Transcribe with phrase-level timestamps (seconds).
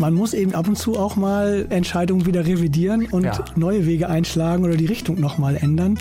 [0.00, 3.44] man muss eben ab und zu auch mal Entscheidungen wieder revidieren und ja.
[3.54, 5.98] neue Wege einschlagen oder die Richtung nochmal ändern.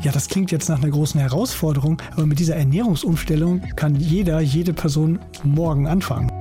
[0.00, 4.72] Ja, das klingt jetzt nach einer großen Herausforderung, aber mit dieser Ernährungsumstellung kann jeder, jede
[4.72, 6.32] Person morgen anfangen.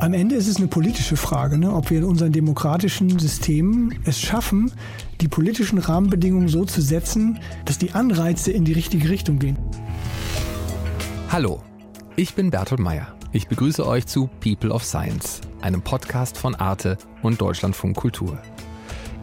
[0.00, 4.20] Am Ende ist es eine politische Frage, ne, ob wir in unseren demokratischen Systemen es
[4.20, 4.72] schaffen,
[5.20, 9.56] die politischen Rahmenbedingungen so zu setzen, dass die Anreize in die richtige Richtung gehen.
[11.30, 11.62] Hallo,
[12.16, 13.14] ich bin Bertolt Meyer.
[13.34, 18.38] Ich begrüße euch zu People of Science, einem Podcast von Arte und Deutschlandfunk Kultur.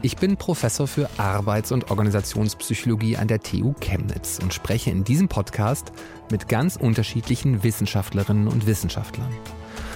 [0.01, 5.29] Ich bin Professor für Arbeits- und Organisationspsychologie an der TU Chemnitz und spreche in diesem
[5.29, 5.93] Podcast
[6.29, 9.31] mit ganz unterschiedlichen Wissenschaftlerinnen und Wissenschaftlern.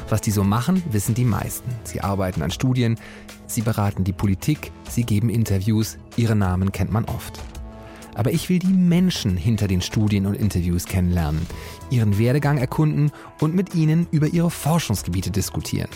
[0.07, 1.70] Was die so machen, wissen die meisten.
[1.84, 2.97] Sie arbeiten an Studien,
[3.47, 7.41] sie beraten die Politik, sie geben Interviews, ihre Namen kennt man oft.
[8.15, 11.45] Aber ich will die Menschen hinter den Studien und Interviews kennenlernen,
[11.89, 15.89] ihren Werdegang erkunden und mit ihnen über ihre Forschungsgebiete diskutieren.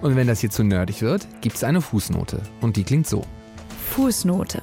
[0.00, 2.42] Und wenn das hier zu nerdig wird, gibt es eine Fußnote.
[2.60, 3.22] Und die klingt so.
[3.90, 4.62] Fußnote.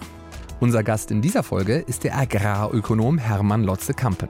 [0.59, 4.30] Unser Gast in dieser Folge ist der Agrarökonom Hermann Lotze-Kampen.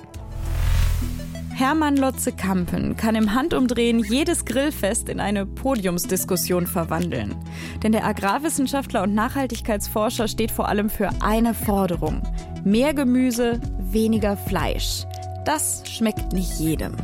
[1.57, 7.33] Hermann Lotze-Kampen kann im Handumdrehen jedes Grillfest in eine Podiumsdiskussion verwandeln.
[7.81, 12.21] Denn der Agrarwissenschaftler und Nachhaltigkeitsforscher steht vor allem für eine Forderung.
[12.63, 15.05] Mehr Gemüse, weniger Fleisch.
[15.45, 16.95] Das schmeckt nicht jedem.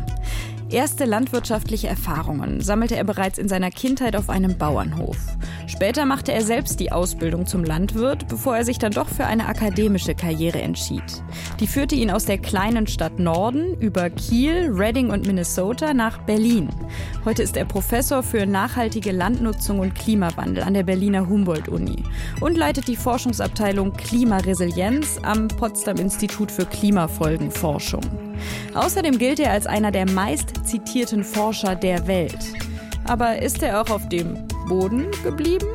[0.69, 5.17] Erste landwirtschaftliche Erfahrungen sammelte er bereits in seiner Kindheit auf einem Bauernhof.
[5.67, 9.47] Später machte er selbst die Ausbildung zum Landwirt, bevor er sich dann doch für eine
[9.47, 11.03] akademische Karriere entschied.
[11.59, 16.69] Die führte ihn aus der kleinen Stadt Norden über Kiel, Reading und Minnesota nach Berlin.
[17.25, 22.03] Heute ist er Professor für nachhaltige Landnutzung und Klimawandel an der Berliner Humboldt-Uni
[22.41, 28.03] und leitet die Forschungsabteilung Klimaresilienz am Potsdam Institut für Klimafolgenforschung.
[28.73, 32.39] Außerdem gilt er als einer der meist zitierten Forscher der Welt.
[33.05, 35.67] Aber ist er auch auf dem Boden geblieben?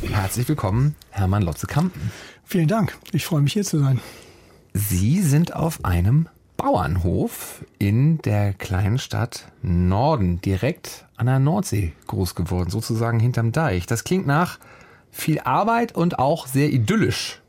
[0.00, 2.12] Herzlich willkommen, Hermann Lotze-Kampen.
[2.44, 2.96] Vielen Dank.
[3.12, 4.00] Ich freue mich hier zu sein.
[4.74, 12.36] Sie sind auf einem Bauernhof in der kleinen Stadt Norden, direkt an der Nordsee groß
[12.36, 13.86] geworden, sozusagen hinterm Deich.
[13.86, 14.58] Das klingt nach
[15.10, 17.40] viel Arbeit und auch sehr idyllisch.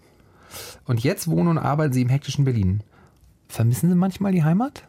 [0.85, 2.81] Und jetzt wohnen und arbeiten Sie im hektischen Berlin.
[3.47, 4.88] Vermissen Sie manchmal die Heimat?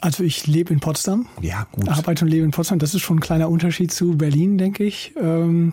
[0.00, 1.26] Also ich lebe in Potsdam.
[1.40, 1.88] Ja, gut.
[1.88, 2.78] Arbeite und lebe in Potsdam.
[2.78, 5.12] Das ist schon ein kleiner Unterschied zu Berlin, denke ich.
[5.20, 5.72] Ähm,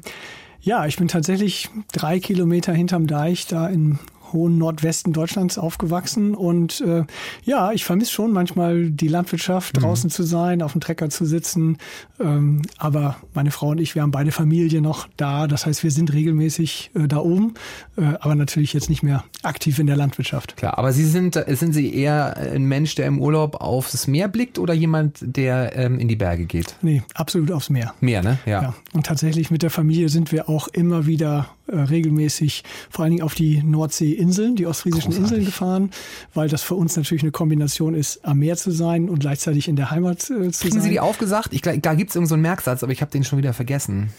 [0.62, 4.00] ja, ich bin tatsächlich drei Kilometer hinterm Deich da in
[4.36, 7.06] hohen Nordwesten Deutschlands aufgewachsen und äh,
[7.44, 9.82] ja, ich vermisse schon manchmal die Landwirtschaft, mhm.
[9.82, 11.78] draußen zu sein, auf dem Trecker zu sitzen.
[12.20, 15.48] Ähm, aber meine Frau und ich, wir haben beide Familie noch da.
[15.48, 17.56] Das heißt, wir sind regelmäßig äh, da oben,
[17.98, 20.58] äh, aber natürlich jetzt nicht mehr aktiv in der Landwirtschaft.
[20.58, 24.60] Klar, aber Sie sind, sind Sie eher ein Mensch, der im Urlaub aufs Meer blickt
[24.60, 26.76] oder jemand, der ähm, in die Berge geht?
[26.82, 27.94] Nee, absolut aufs Meer.
[28.02, 28.38] Meer, ne?
[28.46, 28.62] Ja.
[28.62, 28.76] ja.
[28.94, 33.24] Und tatsächlich mit der Familie sind wir auch immer wieder äh, regelmäßig vor allen Dingen
[33.24, 35.32] auf die Nordseeinseln, die ostfriesischen Großartig.
[35.32, 35.90] Inseln gefahren,
[36.34, 39.76] weil das für uns natürlich eine Kombination ist, am Meer zu sein und gleichzeitig in
[39.76, 40.70] der Heimat äh, zu Kriegen sein.
[40.70, 41.54] Kriegen Sie die aufgesagt?
[41.54, 44.12] Ich, da gibt es irgendeinen so Merksatz, aber ich habe den schon wieder vergessen.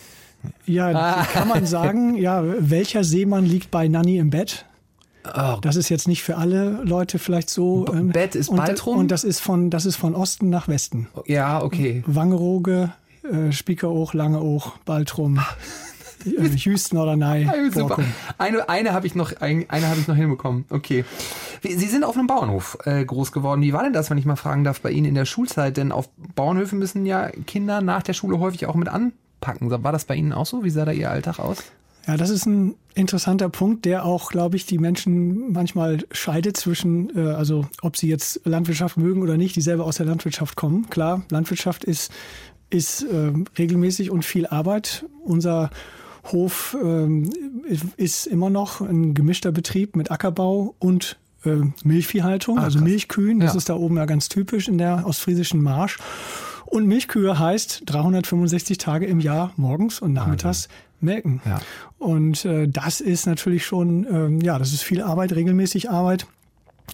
[0.67, 1.25] Ja, ah.
[1.33, 4.67] kann man sagen, ja, welcher Seemann liegt bei Nanny im Bett?
[5.35, 5.59] Oh.
[5.61, 7.85] Das ist jetzt nicht für alle Leute vielleicht so.
[7.85, 8.99] B ähm, Bett ist bald rum?
[8.99, 11.09] Und das ist von, das ist von Osten nach Westen.
[11.27, 12.05] Ja, okay.
[12.07, 12.93] Wangerooge,
[13.25, 15.41] äh, Spiekeroog, Langeoog, Baltrum.
[16.27, 17.51] Houston oder nein.
[17.73, 17.99] Super.
[18.39, 20.65] Eine, eine habe ich, noch, eine hab ich noch hinbekommen.
[20.71, 21.05] Okay.
[21.63, 23.63] Sie sind auf einem Bauernhof äh, groß geworden.
[23.63, 25.77] Wie war denn das, wenn ich mal fragen darf, bei Ihnen in der Schulzeit?
[25.77, 29.71] Denn auf Bauernhöfen müssen ja Kinder nach der Schule häufig auch mit anpacken.
[29.71, 30.65] War das bei Ihnen auch so?
[30.65, 31.59] Wie sah da Ihr Alltag aus?
[32.07, 37.15] Ja, das ist ein interessanter Punkt, der auch, glaube ich, die Menschen manchmal scheidet zwischen,
[37.17, 40.89] äh, also ob sie jetzt Landwirtschaft mögen oder nicht, die selber aus der Landwirtschaft kommen.
[40.89, 42.13] Klar, Landwirtschaft ist,
[42.71, 45.05] ist äh, regelmäßig und viel Arbeit.
[45.25, 45.71] Unser
[46.33, 47.31] Hof ähm,
[47.97, 53.41] ist immer noch ein gemischter Betrieb mit Ackerbau und äh, Milchviehhaltung, ah, also Milchkühen.
[53.41, 53.59] Das ja.
[53.59, 55.99] ist da oben ja ganz typisch in der ostfriesischen Marsch.
[56.65, 60.69] Und Milchkühe heißt 365 Tage im Jahr morgens und nachmittags
[61.01, 61.41] melken.
[61.45, 61.61] Ja.
[61.99, 66.27] Und äh, das ist natürlich schon, äh, ja, das ist viel Arbeit, regelmäßig Arbeit.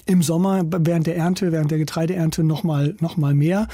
[0.07, 3.69] Im Sommer während der Ernte, während der Getreideernte noch mal, noch mal mehr.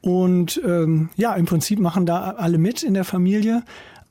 [0.00, 3.62] Und ähm, ja, im Prinzip machen da alle mit in der Familie.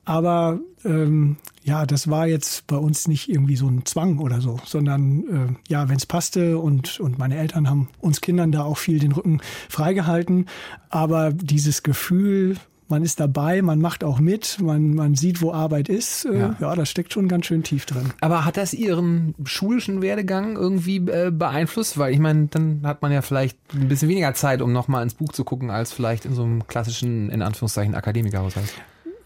[0.04, 4.58] Aber ähm, ja, das war jetzt bei uns nicht irgendwie so ein Zwang oder so,
[4.64, 8.78] sondern äh, ja, wenn es passte und, und meine Eltern haben uns Kindern da auch
[8.78, 10.46] viel den Rücken freigehalten.
[10.90, 12.56] Aber dieses Gefühl,
[12.88, 16.26] man ist dabei, man macht auch mit, man, man sieht, wo Arbeit ist.
[16.26, 16.56] Äh, ja.
[16.60, 18.12] ja, das steckt schon ganz schön tief drin.
[18.20, 21.98] Aber hat das Ihren schulischen Werdegang irgendwie äh, beeinflusst?
[21.98, 25.14] Weil ich meine, dann hat man ja vielleicht ein bisschen weniger Zeit, um nochmal ins
[25.14, 28.72] Buch zu gucken, als vielleicht in so einem klassischen, in Anführungszeichen, Akademikerhaushalt.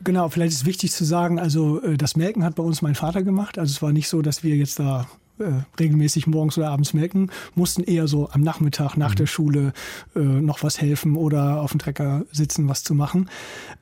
[0.04, 3.22] Genau, vielleicht ist wichtig zu sagen, also äh, das Melken hat bei uns mein Vater
[3.22, 3.58] gemacht.
[3.58, 7.30] Also es war nicht so, dass wir jetzt da äh, regelmäßig morgens oder abends melken,
[7.54, 9.16] mussten eher so am Nachmittag nach mhm.
[9.16, 9.72] der Schule
[10.14, 13.28] äh, noch was helfen oder auf dem Trecker sitzen, was zu machen.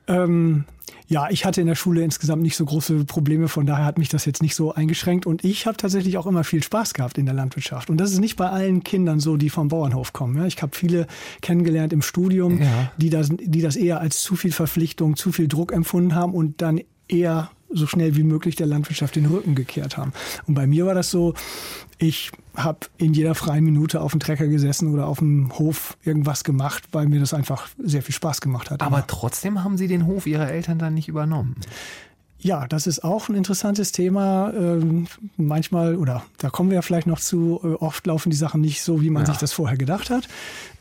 [0.07, 0.65] Ähm,
[1.09, 4.09] ja, ich hatte in der Schule insgesamt nicht so große Probleme, von daher hat mich
[4.09, 7.25] das jetzt nicht so eingeschränkt und ich habe tatsächlich auch immer viel Spaß gehabt in
[7.25, 7.89] der Landwirtschaft.
[7.89, 10.35] Und das ist nicht bei allen Kindern so, die vom Bauernhof kommen.
[10.37, 11.07] Ja, ich habe viele
[11.41, 12.91] kennengelernt im Studium, ja.
[12.97, 16.61] die, das, die das eher als zu viel Verpflichtung, zu viel Druck empfunden haben und
[16.61, 20.13] dann eher so schnell wie möglich der Landwirtschaft den Rücken gekehrt haben.
[20.47, 21.33] Und bei mir war das so,
[21.97, 26.43] ich habe in jeder freien Minute auf dem Trecker gesessen oder auf dem Hof irgendwas
[26.43, 28.81] gemacht, weil mir das einfach sehr viel Spaß gemacht hat.
[28.81, 31.55] Aber trotzdem haben Sie den Hof Ihrer Eltern dann nicht übernommen?
[32.39, 34.53] Ja, das ist auch ein interessantes Thema.
[34.53, 38.61] Ähm, manchmal, oder da kommen wir ja vielleicht noch zu, äh, oft laufen die Sachen
[38.61, 39.27] nicht so, wie man ja.
[39.27, 40.27] sich das vorher gedacht hat.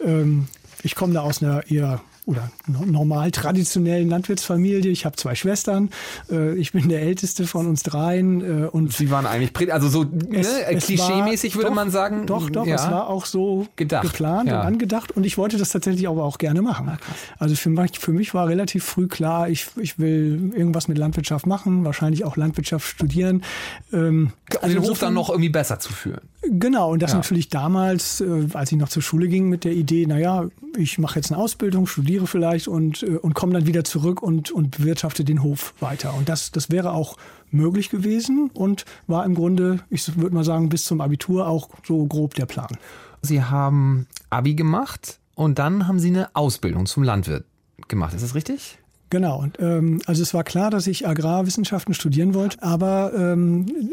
[0.05, 0.49] Ähm,
[0.83, 4.91] ich komme da aus einer eher oder normal traditionellen Landwirtsfamilie.
[4.91, 5.91] Ich habe zwei Schwestern.
[6.29, 8.65] Äh, ich bin der älteste von uns dreien.
[8.65, 10.03] Äh, und Sie waren eigentlich, also so
[10.33, 12.27] es, ne, klischee-mäßig würde doch, man sagen.
[12.27, 12.75] Doch, doch, ja.
[12.75, 14.61] es war auch so gedacht, geplant ja.
[14.61, 15.13] und angedacht.
[15.13, 16.89] Und ich wollte das tatsächlich aber auch gerne machen.
[16.89, 16.99] Ah,
[17.39, 21.47] also für mich, für mich war relativ früh klar, ich, ich will irgendwas mit Landwirtschaft
[21.47, 23.45] machen, wahrscheinlich auch Landwirtschaft studieren.
[23.93, 26.23] Ähm, also den Hof dann noch irgendwie besser zu führen.
[26.43, 27.19] Genau, und das ja.
[27.19, 31.19] natürlich damals, äh, als ich noch zur Schule ging, mit der Idee, naja, ich mache
[31.19, 35.25] jetzt eine Ausbildung, studiere vielleicht und, äh, und komme dann wieder zurück und, und bewirtschafte
[35.25, 36.15] den Hof weiter.
[36.15, 37.17] Und das, das wäre auch
[37.51, 42.07] möglich gewesen und war im Grunde, ich würde mal sagen, bis zum Abitur auch so
[42.07, 42.79] grob der Plan.
[43.21, 47.45] Sie haben Abi gemacht und dann haben Sie eine Ausbildung zum Landwirt
[47.89, 48.15] gemacht.
[48.15, 48.79] Ist das richtig?
[49.11, 49.39] Genau.
[49.39, 53.93] Und, ähm, also es war klar, dass ich Agrarwissenschaften studieren wollte, aber ähm,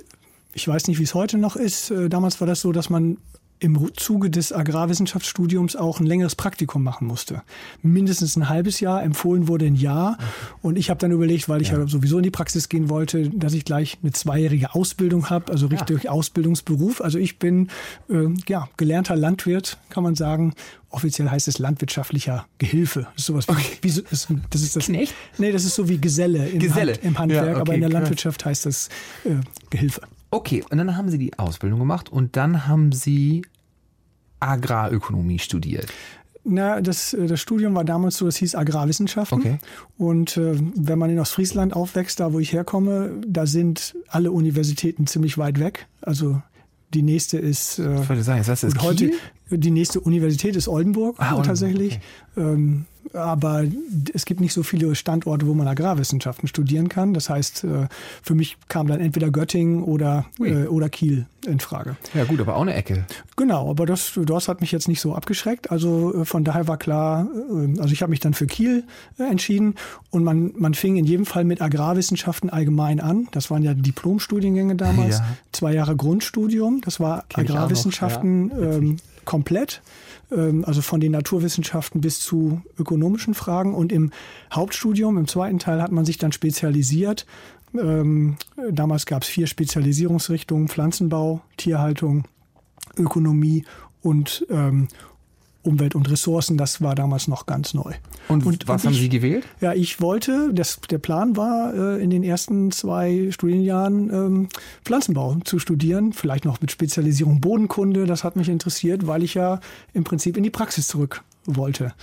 [0.53, 1.91] ich weiß nicht, wie es heute noch ist.
[1.91, 3.17] Äh, damals war das so, dass man
[3.63, 7.43] im Zuge des Agrarwissenschaftsstudiums auch ein längeres Praktikum machen musste.
[7.81, 10.17] Mindestens ein halbes Jahr, empfohlen wurde ein Jahr.
[10.61, 11.79] Und ich habe dann überlegt, weil ich ja.
[11.79, 11.87] ja.
[11.87, 16.03] sowieso in die Praxis gehen wollte, dass ich gleich eine zweijährige Ausbildung habe, also richtig
[16.03, 16.11] ja.
[16.11, 16.99] Ausbildungsberuf.
[16.99, 17.69] Also ich bin
[18.09, 20.53] äh, ja, gelernter Landwirt, kann man sagen.
[20.89, 23.07] Offiziell heißt es landwirtschaftlicher Gehilfe.
[23.15, 23.77] Das ist sowas wie, okay.
[23.81, 24.85] wie das, das ist das.
[24.85, 25.15] Knecht?
[25.37, 26.93] Nee, das ist so wie Geselle im, Geselle.
[26.93, 28.89] Hand, im Handwerk, ja, okay, aber in der Landwirtschaft heißt das
[29.23, 29.35] äh,
[29.69, 30.01] Gehilfe.
[30.33, 33.43] Okay, und dann haben Sie die Ausbildung gemacht und dann haben Sie
[34.47, 35.87] Agrarökonomie studiert.
[36.45, 39.39] Na, das, äh, das Studium war damals so, es hieß Agrarwissenschaften.
[39.39, 39.57] Okay.
[39.97, 45.07] Und äh, wenn man in Ostfriesland aufwächst, da wo ich herkomme, da sind alle Universitäten
[45.07, 45.87] ziemlich weit weg.
[46.01, 46.41] Also
[46.93, 49.11] die nächste ist, äh, sagen, ist das heute
[49.57, 51.99] die nächste Universität ist Oldenburg ah, tatsächlich.
[52.35, 52.53] Okay.
[52.53, 53.63] Ähm, aber
[54.13, 57.13] es gibt nicht so viele Standorte, wo man Agrarwissenschaften studieren kann.
[57.13, 57.87] Das heißt, äh,
[58.21, 61.97] für mich kam dann entweder Göttingen oder, äh, oder Kiel in Frage.
[62.13, 63.05] Ja gut, aber auch eine Ecke.
[63.35, 65.71] Genau, aber das, das hat mich jetzt nicht so abgeschreckt.
[65.71, 67.27] Also äh, von daher war klar,
[67.79, 68.83] also ich habe mich dann für Kiel
[69.17, 69.75] entschieden
[70.09, 73.27] und man, man fing in jedem Fall mit Agrarwissenschaften allgemein an.
[73.31, 75.19] Das waren ja Diplomstudiengänge damals.
[75.19, 75.37] Ja.
[75.51, 78.71] Zwei Jahre Grundstudium, das war Kenn Agrarwissenschaften ja.
[78.73, 79.81] ähm, komplett.
[80.35, 83.73] Ähm, also von den Naturwissenschaften bis zu ökonomischen Fragen.
[83.73, 84.11] Und im
[84.51, 87.25] Hauptstudium, im zweiten Teil, hat man sich dann spezialisiert.
[87.79, 88.37] Ähm,
[88.71, 92.25] damals gab es vier Spezialisierungsrichtungen, Pflanzenbau, Tierhaltung,
[92.97, 93.65] Ökonomie
[94.01, 94.87] und ähm,
[95.63, 97.93] Umwelt und Ressourcen, das war damals noch ganz neu.
[98.27, 99.45] Und, und was und haben Sie gewählt?
[99.61, 104.49] Ja, ich wollte, das, der Plan war, äh, in den ersten zwei Studienjahren ähm,
[104.83, 109.59] Pflanzenbau zu studieren, vielleicht noch mit Spezialisierung Bodenkunde, das hat mich interessiert, weil ich ja
[109.93, 111.93] im Prinzip in die Praxis zurück wollte.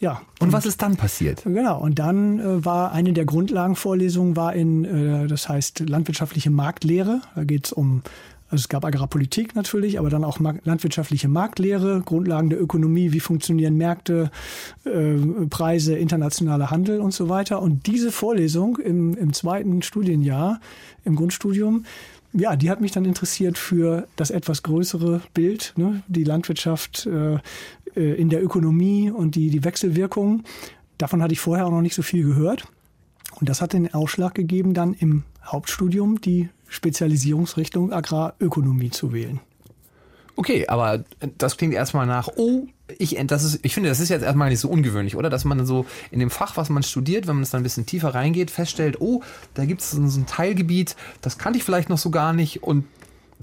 [0.00, 0.22] Ja.
[0.40, 1.42] Und, und was ist dann passiert?
[1.44, 1.80] Genau.
[1.80, 7.20] Und dann äh, war eine der Grundlagenvorlesungen war in, äh, das heißt landwirtschaftliche Marktlehre.
[7.34, 8.02] Da geht es um
[8.48, 13.76] also es gab Agrarpolitik natürlich, aber dann auch landwirtschaftliche Marktlehre, Grundlagen der Ökonomie, wie funktionieren
[13.76, 14.30] Märkte,
[14.84, 15.16] äh,
[15.50, 17.60] Preise, internationaler Handel und so weiter.
[17.60, 20.60] Und diese Vorlesung im, im zweiten Studienjahr,
[21.04, 21.84] im Grundstudium,
[22.32, 26.02] ja, die hat mich dann interessiert für das etwas größere Bild, ne?
[26.06, 27.38] die Landwirtschaft äh,
[27.96, 30.44] äh in der Ökonomie und die, die Wechselwirkungen.
[30.98, 32.68] Davon hatte ich vorher auch noch nicht so viel gehört.
[33.40, 39.40] Und das hat den Ausschlag gegeben, dann im Hauptstudium die Spezialisierungsrichtung Agrarökonomie zu wählen.
[40.36, 41.02] Okay, aber
[41.38, 42.66] das klingt erstmal nach, oh,
[42.98, 45.30] ich, das ist, ich finde, das ist jetzt erstmal nicht so ungewöhnlich, oder?
[45.30, 47.86] Dass man so in dem Fach, was man studiert, wenn man es dann ein bisschen
[47.86, 49.22] tiefer reingeht, feststellt, oh,
[49.54, 52.84] da gibt es so ein Teilgebiet, das kannte ich vielleicht noch so gar nicht und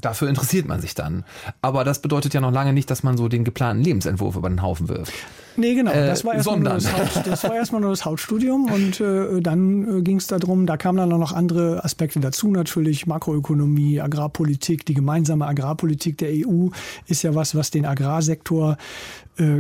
[0.01, 1.23] dafür interessiert man sich dann.
[1.61, 4.61] Aber das bedeutet ja noch lange nicht, dass man so den geplanten Lebensentwurf über den
[4.61, 5.13] Haufen wirft.
[5.55, 5.91] Nee, genau.
[5.91, 6.71] Äh, das war erstmal nur,
[7.55, 11.31] erstmal nur das Hauptstudium und äh, dann äh, ging es darum, da kamen dann noch
[11.31, 16.69] andere Aspekte dazu, natürlich Makroökonomie, Agrarpolitik, die gemeinsame Agrarpolitik der EU
[17.07, 18.77] ist ja was, was den Agrarsektor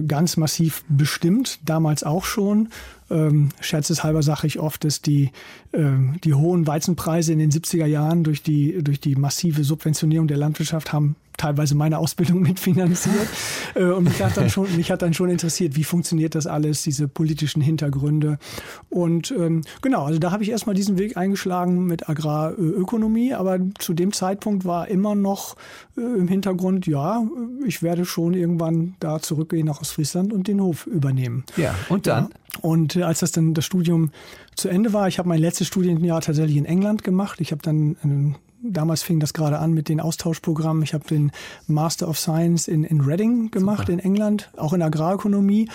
[0.07, 2.69] ganz massiv bestimmt, damals auch schon.
[3.09, 5.31] Ähm, scherzeshalber sage ich oft, dass die,
[5.71, 5.81] äh,
[6.23, 10.93] die hohen Weizenpreise in den 70er Jahren durch die, durch die massive Subventionierung der Landwirtschaft
[10.93, 13.13] haben teilweise meine Ausbildung mitfinanziert.
[13.75, 16.83] Äh, und mich hat, dann schon, mich hat dann schon interessiert, wie funktioniert das alles,
[16.83, 18.37] diese politischen Hintergründe.
[18.89, 23.93] Und ähm, genau, also da habe ich erstmal diesen Weg eingeschlagen mit Agrarökonomie, aber zu
[23.93, 25.55] dem Zeitpunkt war immer noch
[25.97, 27.23] äh, im Hintergrund, ja,
[27.65, 31.43] ich werde schon irgendwann da zurückgehen nach Ostfriesland und den Hof übernehmen.
[31.57, 32.25] Ja, und dann?
[32.25, 32.29] Ja.
[32.61, 34.11] Und äh, als das dann das Studium
[34.55, 37.41] zu Ende war, ich habe mein letztes Studienjahr tatsächlich in England gemacht.
[37.41, 40.83] Ich habe dann einen damals fing das gerade an mit den Austauschprogrammen.
[40.83, 41.31] Ich habe den
[41.67, 43.93] Master of Science in, in Reading gemacht Super.
[43.93, 45.69] in England, auch in Agrarökonomie.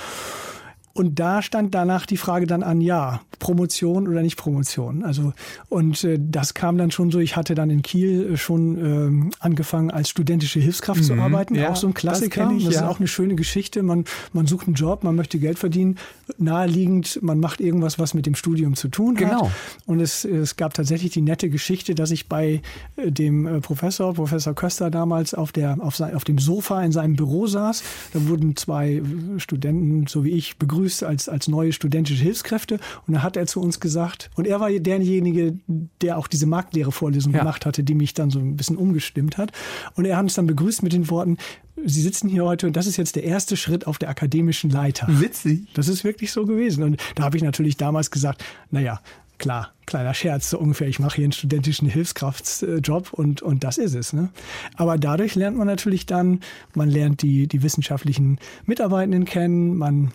[0.98, 5.04] Und da stand danach die Frage dann an, ja, Promotion oder nicht Promotion.
[5.04, 5.32] Also
[5.68, 7.20] und äh, das kam dann schon so.
[7.20, 11.54] Ich hatte dann in Kiel äh, schon ähm, angefangen als studentische Hilfskraft mhm, zu arbeiten.
[11.54, 12.46] Ja, auch so ein Klassiker.
[12.46, 13.84] Das, ich, das ist auch eine schöne Geschichte.
[13.84, 15.98] Man man sucht einen Job, man möchte Geld verdienen.
[16.36, 19.30] Naheliegend, man macht irgendwas, was mit dem Studium zu tun hat.
[19.30, 19.52] Genau.
[19.86, 22.60] Und es, es gab tatsächlich die nette Geschichte, dass ich bei
[22.96, 26.90] äh, dem äh, Professor, Professor Köster damals auf der auf, sein, auf dem Sofa in
[26.90, 27.84] seinem Büro saß.
[28.14, 29.00] Da wurden zwei
[29.36, 32.78] Studenten, so wie ich, begrüßt begrüßt als, als neue studentische Hilfskräfte.
[33.06, 35.58] Und da hat er zu uns gesagt, und er war derjenige,
[36.00, 37.40] der auch diese Marktlehre-Vorlesung ja.
[37.40, 39.52] gemacht hatte, die mich dann so ein bisschen umgestimmt hat.
[39.94, 41.36] Und er hat uns dann begrüßt mit den Worten,
[41.84, 45.06] Sie sitzen hier heute und das ist jetzt der erste Schritt auf der akademischen Leiter.
[45.08, 45.60] Witzig.
[45.74, 46.82] Das ist wirklich so gewesen.
[46.82, 49.00] Und da habe ich natürlich damals gesagt, naja,
[49.38, 53.94] klar, kleiner Scherz, so ungefähr, ich mache hier einen studentischen Hilfskraftsjob und, und das ist
[53.94, 54.12] es.
[54.12, 54.30] Ne?
[54.74, 56.40] Aber dadurch lernt man natürlich dann,
[56.74, 60.10] man lernt die, die wissenschaftlichen Mitarbeitenden kennen, man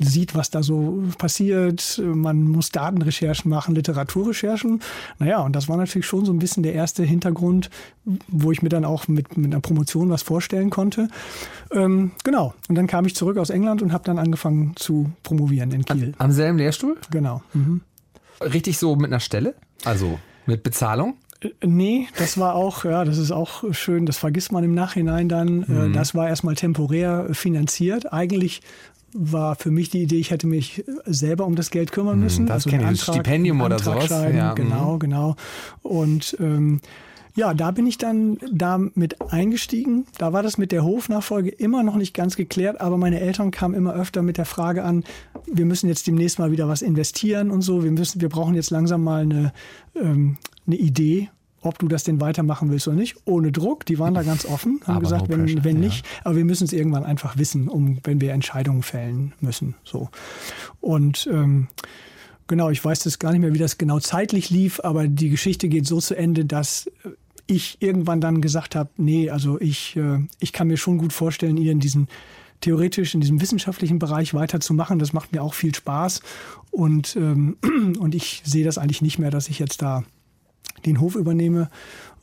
[0.00, 2.00] sieht, was da so passiert.
[2.02, 4.80] Man muss Datenrecherchen machen, Literaturrecherchen.
[5.18, 7.70] Naja, und das war natürlich schon so ein bisschen der erste Hintergrund,
[8.28, 11.08] wo ich mir dann auch mit, mit einer Promotion was vorstellen konnte.
[11.70, 12.54] Ähm, genau.
[12.68, 16.14] Und dann kam ich zurück aus England und habe dann angefangen zu promovieren in Kiel.
[16.18, 16.96] Am selben Lehrstuhl?
[17.10, 17.42] Genau.
[17.52, 17.82] Mhm.
[18.40, 19.54] Richtig so mit einer Stelle?
[19.84, 21.16] Also mit Bezahlung?
[21.40, 25.28] Äh, nee, das war auch, ja, das ist auch schön, das vergisst man im Nachhinein
[25.28, 25.62] dann.
[25.64, 25.92] Äh, mhm.
[25.92, 28.12] Das war erstmal temporär finanziert.
[28.12, 28.62] Eigentlich
[29.14, 32.46] war für mich die Idee, ich hätte mich selber um das Geld kümmern hm, müssen.
[32.46, 34.10] Das also ein Antrag, Stipendium oder sowas.
[34.10, 34.54] Ja.
[34.54, 34.98] Genau, mhm.
[34.98, 35.36] genau.
[35.82, 36.80] Und ähm,
[37.36, 40.06] ja, da bin ich dann da mit eingestiegen.
[40.18, 43.74] Da war das mit der Hofnachfolge immer noch nicht ganz geklärt, aber meine Eltern kamen
[43.74, 45.04] immer öfter mit der Frage an,
[45.52, 47.82] wir müssen jetzt demnächst mal wieder was investieren und so.
[47.82, 49.52] Wir müssen, wir brauchen jetzt langsam mal eine,
[50.00, 51.28] ähm, eine Idee,
[51.64, 53.86] ob du das denn weitermachen willst oder nicht, ohne Druck.
[53.86, 56.12] Die waren da ganz offen, haben aber gesagt, no wenn, wenn nicht, ja.
[56.24, 59.74] aber wir müssen es irgendwann einfach wissen, um wenn wir Entscheidungen fällen müssen.
[59.84, 60.10] So.
[60.80, 61.68] Und ähm,
[62.46, 65.68] genau, ich weiß das gar nicht mehr, wie das genau zeitlich lief, aber die Geschichte
[65.68, 66.90] geht so zu Ende, dass
[67.46, 71.56] ich irgendwann dann gesagt habe, nee, also ich, äh, ich kann mir schon gut vorstellen,
[71.56, 72.08] ihr in diesen
[72.60, 74.98] theoretisch in diesem wissenschaftlichen Bereich weiterzumachen.
[74.98, 76.22] Das macht mir auch viel Spaß.
[76.70, 77.58] Und, ähm,
[77.98, 80.04] und ich sehe das eigentlich nicht mehr, dass ich jetzt da
[80.86, 81.68] den Hof übernehme.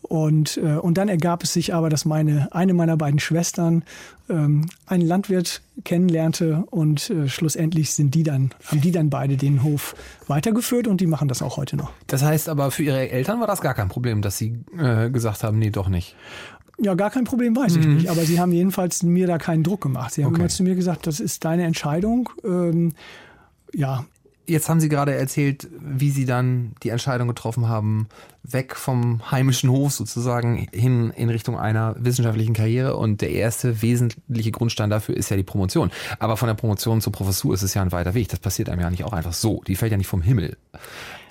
[0.01, 3.83] Und, äh, und dann ergab es sich aber, dass meine, eine meiner beiden Schwestern
[4.29, 9.63] ähm, einen Landwirt kennenlernte und äh, schlussendlich sind die dann, haben die dann beide den
[9.63, 9.95] Hof
[10.27, 11.91] weitergeführt und die machen das auch heute noch.
[12.07, 15.43] Das heißt aber für ihre Eltern war das gar kein Problem, dass sie äh, gesagt
[15.43, 16.15] haben, nee, doch nicht.
[16.79, 17.95] Ja, gar kein Problem, weiß ich mhm.
[17.97, 18.09] nicht.
[18.09, 20.13] Aber sie haben jedenfalls mir da keinen Druck gemacht.
[20.15, 20.41] Sie haben okay.
[20.41, 22.29] immer zu mir gesagt, das ist deine Entscheidung.
[22.43, 22.93] Ähm,
[23.73, 24.03] ja,
[24.51, 28.09] Jetzt haben Sie gerade erzählt, wie Sie dann die Entscheidung getroffen haben,
[28.43, 32.97] weg vom heimischen Hof sozusagen hin in Richtung einer wissenschaftlichen Karriere.
[32.97, 35.89] Und der erste wesentliche Grundstein dafür ist ja die Promotion.
[36.19, 38.27] Aber von der Promotion zur Professur ist es ja ein weiter Weg.
[38.27, 39.61] Das passiert einem ja nicht auch einfach so.
[39.67, 40.57] Die fällt ja nicht vom Himmel.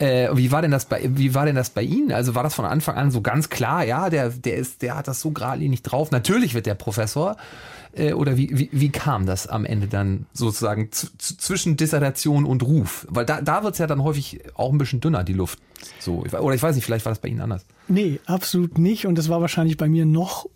[0.00, 2.10] Äh, wie war denn das bei, wie war denn das bei Ihnen?
[2.10, 3.84] Also war das von Anfang an so ganz klar?
[3.84, 6.10] Ja, der, der ist, der hat das so geradlinig drauf.
[6.10, 7.36] Natürlich wird der Professor.
[7.92, 13.06] Äh, oder wie, wie, wie kam das am Ende dann sozusagen zwischen Dissertation und Ruf?
[13.10, 15.58] Weil da, da wird es ja dann häufig auch ein bisschen dünner, die Luft.
[15.98, 17.66] So, oder ich weiß nicht, vielleicht war das bei Ihnen anders.
[17.86, 19.06] Nee, absolut nicht.
[19.06, 20.46] Und das war wahrscheinlich bei mir noch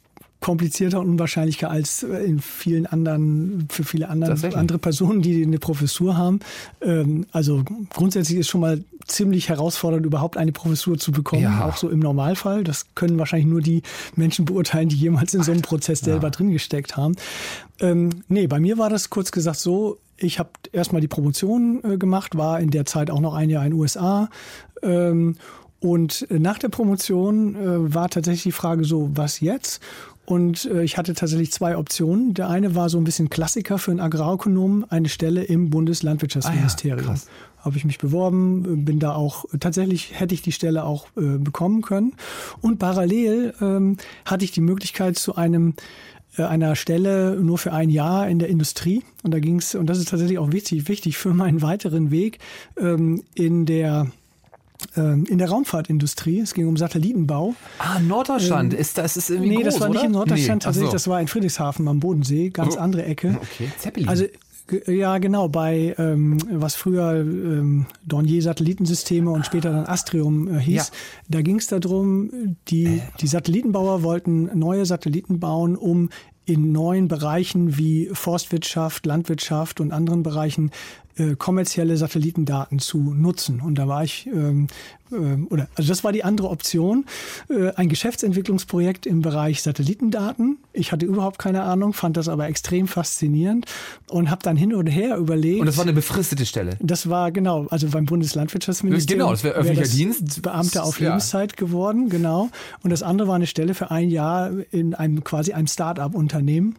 [0.44, 6.18] komplizierter und unwahrscheinlicher als in vielen anderen, für viele andere, andere Personen, die eine Professur
[6.18, 6.40] haben.
[6.82, 11.64] Ähm, also grundsätzlich ist schon mal ziemlich herausfordernd, überhaupt eine Professur zu bekommen, ja.
[11.64, 12.62] auch so im Normalfall.
[12.62, 13.80] Das können wahrscheinlich nur die
[14.16, 16.30] Menschen beurteilen, die jemals in so einem Prozess selber ja.
[16.30, 17.16] drin gesteckt haben.
[17.80, 21.96] Ähm, nee, bei mir war das kurz gesagt so, ich habe erstmal die Promotion äh,
[21.96, 24.28] gemacht, war in der Zeit auch noch ein Jahr in den USA
[24.82, 25.36] ähm,
[25.80, 29.82] Und äh, nach der Promotion äh, war tatsächlich die Frage so, was jetzt?
[30.26, 32.34] Und äh, ich hatte tatsächlich zwei Optionen.
[32.34, 37.08] Der eine war so ein bisschen Klassiker für einen Agrarökonomen, eine Stelle im Bundeslandwirtschaftsministerium.
[37.08, 41.06] Ah ja, Habe ich mich beworben, bin da auch, tatsächlich hätte ich die Stelle auch
[41.16, 42.14] äh, bekommen können.
[42.60, 45.74] Und parallel ähm, hatte ich die Möglichkeit zu einem
[46.36, 49.02] äh, einer Stelle nur für ein Jahr in der Industrie.
[49.22, 52.38] Und da ging es, und das ist tatsächlich auch wichtig, wichtig für meinen weiteren Weg
[52.78, 54.10] ähm, in der
[54.96, 56.40] in der Raumfahrtindustrie.
[56.40, 57.54] Es ging um Satellitenbau.
[57.78, 58.74] Ah, Norddeutschland.
[58.74, 59.98] Ähm, ist das ist irgendwie Nee, groß, das war oder?
[59.98, 60.64] nicht in Norddeutschland Nee.
[60.64, 60.94] tatsächlich, so.
[60.94, 62.80] das war in Friedrichshafen am Bodensee, ganz Oh.
[62.80, 63.38] andere Ecke.
[63.40, 64.08] Okay, Zeppelin.
[64.08, 64.24] Also
[64.86, 70.88] ja, genau, bei ähm, was früher ähm, Dornier Satellitensysteme und später dann Astrium äh, hieß,
[70.88, 70.94] Ja.
[71.28, 76.08] da ging es darum, die, die Satellitenbauer wollten neue Satelliten bauen, um
[76.46, 80.70] in neuen Bereichen wie Forstwirtschaft, Landwirtschaft und anderen Bereichen
[81.16, 83.60] äh, kommerzielle Satellitendaten zu nutzen.
[83.60, 84.66] Und da war ich, ähm,
[85.12, 87.04] ähm, oder also das war die andere Option,
[87.48, 90.58] äh, ein Geschäftsentwicklungsprojekt im Bereich Satellitendaten.
[90.72, 93.66] Ich hatte überhaupt keine Ahnung, fand das aber extrem faszinierend
[94.08, 95.60] und habe dann hin und her überlegt.
[95.60, 96.76] Und das war eine befristete Stelle.
[96.80, 99.20] Das war genau, also beim Bundeslandwirtschaftsministerium.
[99.20, 100.42] Genau, das wäre öffentlicher das Dienst.
[100.42, 101.10] Beamte auf Ja.
[101.10, 102.50] Lebenszeit geworden, genau.
[102.82, 106.76] Und das andere war eine Stelle für ein Jahr in einem quasi einem Start-up-Unternehmen.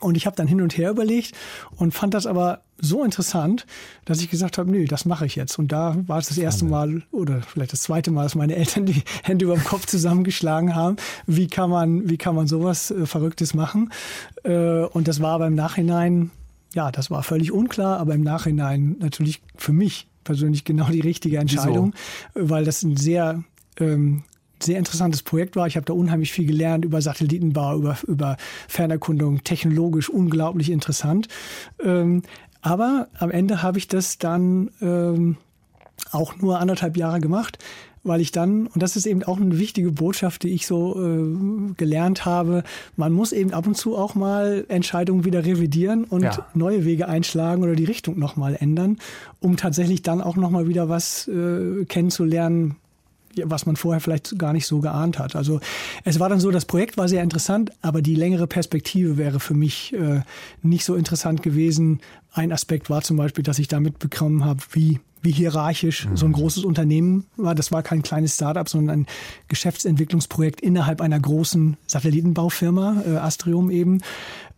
[0.00, 1.34] Und ich habe dann hin und her überlegt
[1.76, 3.66] und fand das aber so interessant,
[4.04, 5.58] dass ich gesagt habe, nö, das mache ich jetzt.
[5.58, 8.86] Und da war es das erste Mal oder vielleicht das zweite Mal, dass meine Eltern
[8.86, 10.96] die Hände über dem Kopf zusammengeschlagen haben.
[11.26, 13.92] Wie kann man, wie kann man sowas äh, Verrücktes machen?
[14.42, 16.30] Äh, und das war aber im Nachhinein,
[16.74, 21.38] ja, das war völlig unklar, aber im Nachhinein natürlich für mich persönlich genau die richtige
[21.38, 21.94] Entscheidung,
[22.34, 23.42] weil das ein sehr
[23.78, 24.24] ähm,
[24.62, 25.66] sehr interessantes Projekt war.
[25.66, 28.36] Ich habe da unheimlich viel gelernt über Satellitenbau, über, über
[28.68, 31.28] Fernerkundung, technologisch unglaublich interessant.
[31.82, 32.22] Ähm,
[32.62, 35.36] aber am Ende habe ich das dann ähm,
[36.12, 37.58] auch nur anderthalb Jahre gemacht,
[38.02, 41.72] weil ich dann, und das ist eben auch eine wichtige Botschaft, die ich so äh,
[41.76, 42.64] gelernt habe,
[42.96, 46.46] man muss eben ab und zu auch mal Entscheidungen wieder revidieren und Ja.
[46.54, 48.98] neue Wege einschlagen oder die Richtung nochmal ändern,
[49.40, 52.76] um tatsächlich dann auch nochmal wieder was äh, kennenzulernen,
[53.44, 55.36] was man vorher vielleicht gar nicht so geahnt hat.
[55.36, 55.60] Also
[56.04, 59.54] es war dann so, das Projekt war sehr interessant, aber die längere Perspektive wäre für
[59.54, 60.22] mich äh,
[60.62, 62.00] nicht so interessant gewesen.
[62.32, 66.32] Ein Aspekt war zum Beispiel, dass ich da mitbekommen habe, wie wie hierarchisch so ein
[66.32, 67.54] großes Unternehmen war.
[67.54, 69.06] Das war kein kleines Startup, sondern ein
[69.48, 74.00] Geschäftsentwicklungsprojekt innerhalb einer großen Satellitenbaufirma, äh, Astrium eben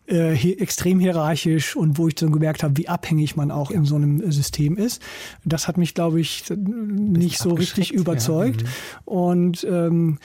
[0.09, 3.97] äh, extrem hierarchisch und wo ich dann gemerkt habe, wie abhängig man auch in so
[3.97, 5.03] einem System ist.
[5.45, 8.65] Das hat mich, glaube ich, nicht so richtig überzeugt.
[9.05, 10.19] Und ähm,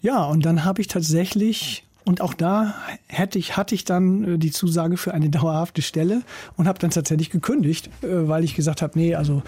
[0.00, 2.74] ja, und dann habe ich tatsächlich und auch da
[3.06, 6.22] hätte ich, hatte ich dann äh, die Zusage für eine dauerhafte Stelle
[6.56, 9.42] und habe dann tatsächlich gekündigt, äh, weil ich gesagt habe, nee, also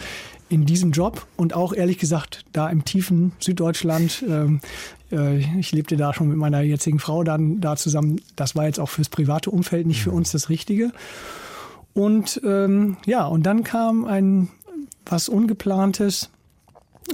[0.48, 4.60] in diesem Job und auch ehrlich gesagt da im tiefen Süddeutschland, ähm,
[5.10, 8.78] äh, ich lebte da schon mit meiner jetzigen Frau dann da zusammen, das war jetzt
[8.78, 10.92] auch fürs private Umfeld nicht für uns das Richtige.
[11.94, 14.48] Und ähm, ja, und dann kam ein
[15.06, 16.30] was Ungeplantes.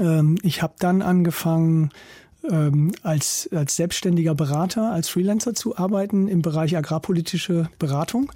[0.00, 1.90] Ähm, ich habe dann angefangen,
[2.50, 8.32] ähm, als, als selbstständiger Berater, als Freelancer zu arbeiten im Bereich agrarpolitische Beratung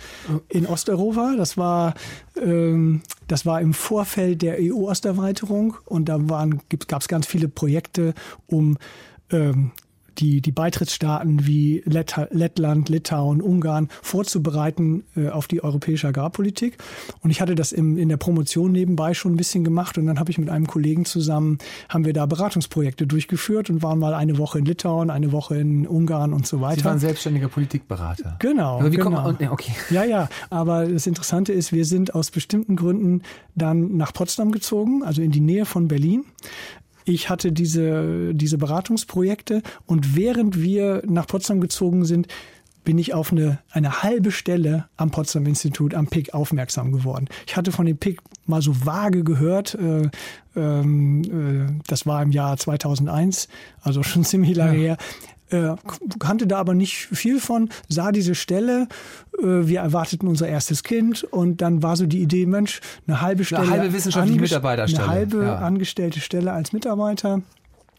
[0.49, 1.35] in Osteuropa.
[1.37, 1.95] Das war,
[2.40, 6.19] ähm, das war im Vorfeld der EU-Osterweiterung und da
[6.88, 8.14] gab es ganz viele Projekte,
[8.47, 8.79] um
[9.31, 9.73] ähm,
[10.18, 16.79] die, die Beitrittsstaaten wie Lett Lettland, Litauen, Ungarn vorzubereiten äh, auf die europäische Agrarpolitik.
[17.20, 20.18] Und ich hatte das im, in der Promotion nebenbei schon ein bisschen gemacht und dann
[20.18, 24.38] habe ich mit einem Kollegen zusammen, haben wir da Beratungsprojekte durchgeführt und waren mal eine
[24.38, 26.81] Woche in Litauen, eine Woche in Ungarn und so weiter.
[26.81, 28.37] Sie waren selbstständiger Politikberater.
[28.38, 28.79] Genau.
[28.79, 29.11] Aber wie genau.
[29.11, 29.72] kommt man, ja, okay.
[29.90, 33.22] Ja, ja, aber das Interessante ist, wir sind aus bestimmten Gründen
[33.55, 36.24] dann nach Potsdam gezogen, also in die Nähe von Berlin.
[37.07, 42.27] Ich hatte diese, diese Beratungsprojekte und während wir nach Potsdam gezogen sind,
[42.83, 47.29] bin ich auf eine, eine halbe Stelle am Potsdam Institut, am PIC, aufmerksam geworden.
[47.47, 50.09] Ich hatte von dem PIC mal so vage gehört, äh,
[50.57, 53.49] ähm, äh, das war im Jahr 2001,
[53.83, 54.97] also schon ziemlich lange her.
[55.50, 55.76] Äh,
[56.18, 58.88] kannte da aber nicht viel von, sah diese Stelle,
[59.38, 63.44] äh, wir erwarteten unser erstes Kind und dann war so die Idee, Mensch, eine halbe
[63.44, 63.68] Stelle.
[63.70, 65.59] halbe wissenschaftliche Mitarbeiterstelle, Eine halbe ja.
[65.59, 67.42] angestellte Stelle als Mitarbeiter.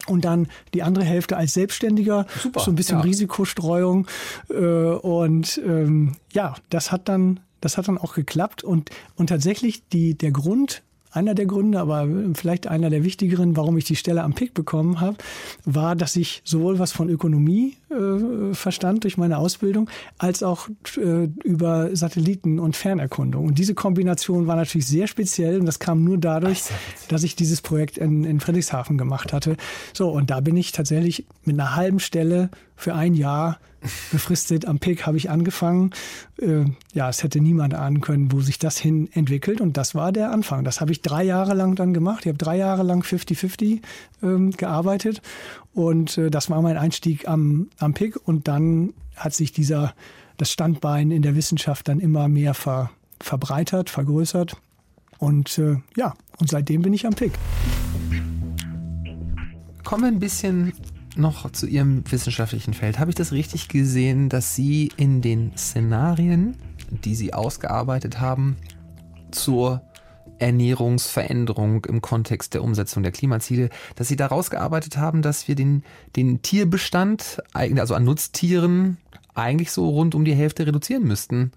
[0.06, 3.04] Und dann die andere Hälfte als Selbstständiger, Super, so ein bisschen ja.
[3.04, 4.06] Risikostreuung.
[4.48, 8.62] Äh, und ähm, ja, das hat dann, das hat dann auch geklappt.
[8.62, 10.82] Und, und tatsächlich die, der Grund
[11.18, 15.00] einer der Gründe, aber vielleicht einer der wichtigeren, warum ich die Stelle am PIC bekommen
[15.00, 15.16] habe,
[15.64, 21.24] war, dass ich sowohl was von Ökonomie äh, verstand durch meine Ausbildung, als auch äh,
[21.44, 23.46] über Satelliten und Fernerkundung.
[23.46, 26.62] Und diese Kombination war natürlich sehr speziell und das kam nur dadurch,
[27.08, 29.56] dass ich dieses Projekt in, in Friedrichshafen gemacht hatte.
[29.92, 33.58] So, und da bin ich tatsächlich mit einer halben Stelle für ein Jahr
[34.10, 35.90] befristet am PIC habe ich angefangen.
[36.40, 39.60] Äh, ja, es hätte niemand ahnen können, wo sich das hin entwickelt.
[39.60, 40.64] Und das war der Anfang.
[40.64, 42.20] Das habe ich drei Jahre lang dann gemacht.
[42.24, 43.80] Ich habe drei Jahre lang 50-50
[44.22, 45.22] ähm, gearbeitet.
[45.74, 48.16] Und äh, das war mein Einstieg am, am PIC.
[48.24, 49.94] Und dann hat sich dieser,
[50.36, 54.56] das Standbein in der Wissenschaft dann immer mehr ver, verbreitert, vergrößert.
[55.18, 57.32] Und äh, ja, und seitdem bin ich am PIC.
[59.84, 60.72] Kommen wir ein bisschen
[61.18, 62.98] noch zu Ihrem wissenschaftlichen Feld.
[62.98, 66.56] Habe ich das richtig gesehen, dass Sie in den Szenarien,
[66.90, 68.56] die Sie ausgearbeitet haben,
[69.30, 69.82] zur
[70.38, 75.82] Ernährungsveränderung im Kontext der Umsetzung der Klimaziele, dass Sie daraus gearbeitet haben, dass wir den,
[76.16, 78.98] den Tierbestand, also an Nutztieren,
[79.34, 81.52] eigentlich so rund um die Hälfte reduzieren müssten.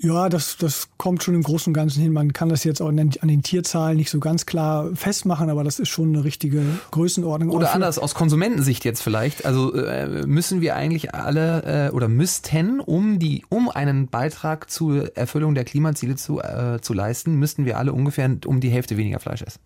[0.00, 2.12] Ja, das, das kommt schon im Großen und Ganzen hin.
[2.12, 5.80] Man kann das jetzt auch an den Tierzahlen nicht so ganz klar festmachen, aber das
[5.80, 7.50] ist schon eine richtige Größenordnung.
[7.50, 9.44] Oder anders, aus Konsumentensicht jetzt vielleicht.
[9.44, 15.16] Also äh, müssen wir eigentlich alle äh, oder müssten, um die, um einen Beitrag zur
[15.16, 19.18] Erfüllung der Klimaziele zu, äh, zu leisten, müssten wir alle ungefähr um die Hälfte weniger
[19.18, 19.58] Fleisch essen.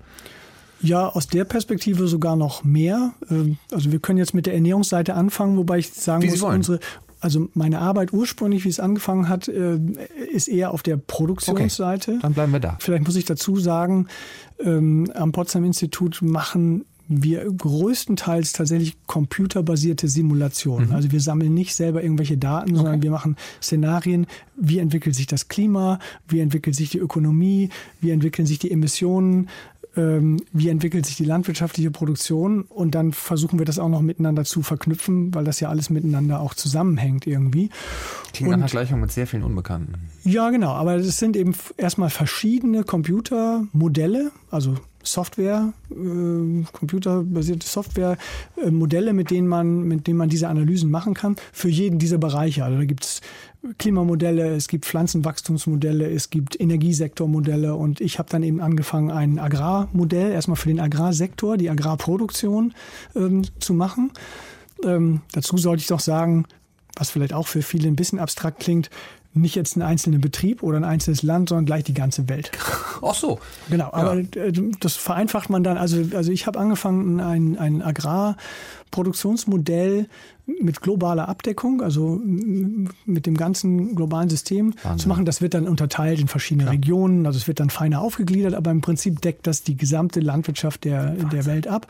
[0.81, 3.13] Ja, aus der Perspektive sogar noch mehr.
[3.31, 6.81] Ähm, also wir können jetzt mit der Ernährungsseite anfangen, wobei ich sagen Wie muss, unsere,
[7.23, 9.79] also meine Arbeit ursprünglich, wie es angefangen hat, äh,
[10.33, 12.13] ist eher auf der Produktionsseite.
[12.13, 12.77] Okay, dann bleiben wir da.
[12.81, 14.09] Vielleicht muss ich dazu sagen,
[14.59, 20.89] ähm, am Potsdam Institut machen wir größtenteils tatsächlich computerbasierte Simulationen.
[20.89, 20.95] Mhm.
[20.95, 22.77] Also wir sammeln nicht selber irgendwelche Daten, okay.
[22.77, 27.69] sondern wir machen Szenarien, wie entwickelt sich das Klima, wie entwickelt sich die Ökonomie,
[28.01, 29.49] wie entwickeln sich die Emissionen,
[29.97, 34.45] ähm, wie entwickelt sich die landwirtschaftliche Produktion und dann versuchen wir das auch noch miteinander
[34.45, 37.71] zu verknüpfen, weil das ja alles miteinander auch zusammenhängt irgendwie.
[38.33, 39.95] Klingt nach einer Gleichung mit sehr vielen Unbekannten.
[40.25, 49.13] Ja, genau, aber es sind eben erstmal verschiedene Computermodelle, also Software, äh, computerbasierte Softwaremodelle, äh,
[49.13, 52.65] mit denen man, mit denen man diese Analysen machen kann, für jeden dieser Bereiche.
[52.65, 53.21] Also da gibt es
[53.79, 60.33] Klimamodelle, es gibt Pflanzenwachstumsmodelle, es gibt Energiesektormodelle und ich habe dann eben angefangen, ein Agrarmodell
[60.33, 62.75] erstmal für den Agrarsektor, die Agrarproduktion
[63.15, 64.11] ähm, zu machen.
[64.85, 66.45] Ähm, dazu sollte ich doch sagen,
[66.97, 68.91] was vielleicht auch für viele ein bisschen abstrakt klingt,
[69.35, 72.51] nicht jetzt einen einzelnen Betrieb oder ein einzelnes Land, sondern gleich die ganze Welt.
[73.03, 73.41] Ach so.
[73.71, 74.27] Genau, aber ja.
[74.35, 75.79] Äh, das vereinfacht man dann.
[75.79, 80.07] Also, also ich habe angefangen, ein, ein Agrarproduktionsmodell
[80.61, 84.99] mit globaler Abdeckung, also mit dem ganzen globalen System Wahnsinn.
[84.99, 85.25] zu machen.
[85.25, 86.71] Das wird dann unterteilt in verschiedene ja.
[86.71, 90.85] Regionen, also es wird dann feiner aufgegliedert, aber im Prinzip deckt das die gesamte Landwirtschaft
[90.85, 91.87] der, der Welt ab.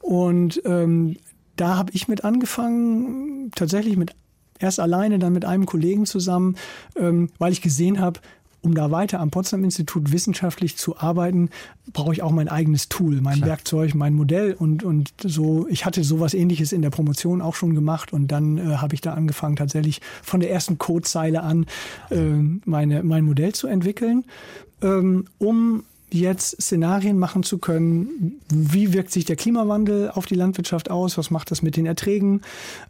[0.00, 1.16] Und ähm,
[1.56, 4.14] da habe ich mit angefangen, tatsächlich mit
[4.62, 6.56] erst alleine, dann mit einem Kollegen zusammen,
[6.96, 8.20] ähm, weil ich gesehen habe,
[8.62, 11.50] um da weiter am Potsdam Institut wissenschaftlich zu arbeiten,
[11.92, 13.50] brauche ich auch mein eigenes Tool, mein Klar.
[13.50, 15.66] Werkzeug, mein Modell und, und so.
[15.68, 19.00] Ich hatte sowas ähnliches in der Promotion auch schon gemacht und dann äh, habe ich
[19.00, 21.66] da angefangen, tatsächlich von der ersten Codezeile an
[22.10, 22.16] äh,
[22.64, 24.24] meine, mein Modell zu entwickeln,
[24.80, 30.90] ähm, um jetzt Szenarien machen zu können, wie wirkt sich der Klimawandel auf die Landwirtschaft
[30.90, 32.42] aus, was macht das mit den Erträgen,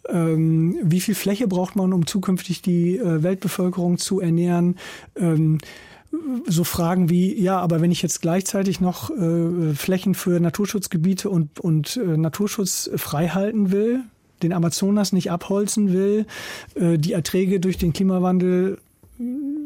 [0.09, 4.77] ähm, wie viel Fläche braucht man, um zukünftig die äh, Weltbevölkerung zu ernähren.
[5.17, 5.59] Ähm,
[6.47, 11.59] so Fragen wie, ja, aber wenn ich jetzt gleichzeitig noch äh, Flächen für Naturschutzgebiete und,
[11.59, 14.01] und äh, Naturschutz freihalten will,
[14.43, 16.27] den Amazonas nicht abholzen will,
[16.75, 18.79] äh, die Erträge durch den Klimawandel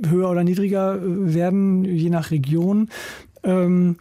[0.09, 2.89] höher oder niedriger äh, werden, je nach Region,
[3.47, 3.97] ähm,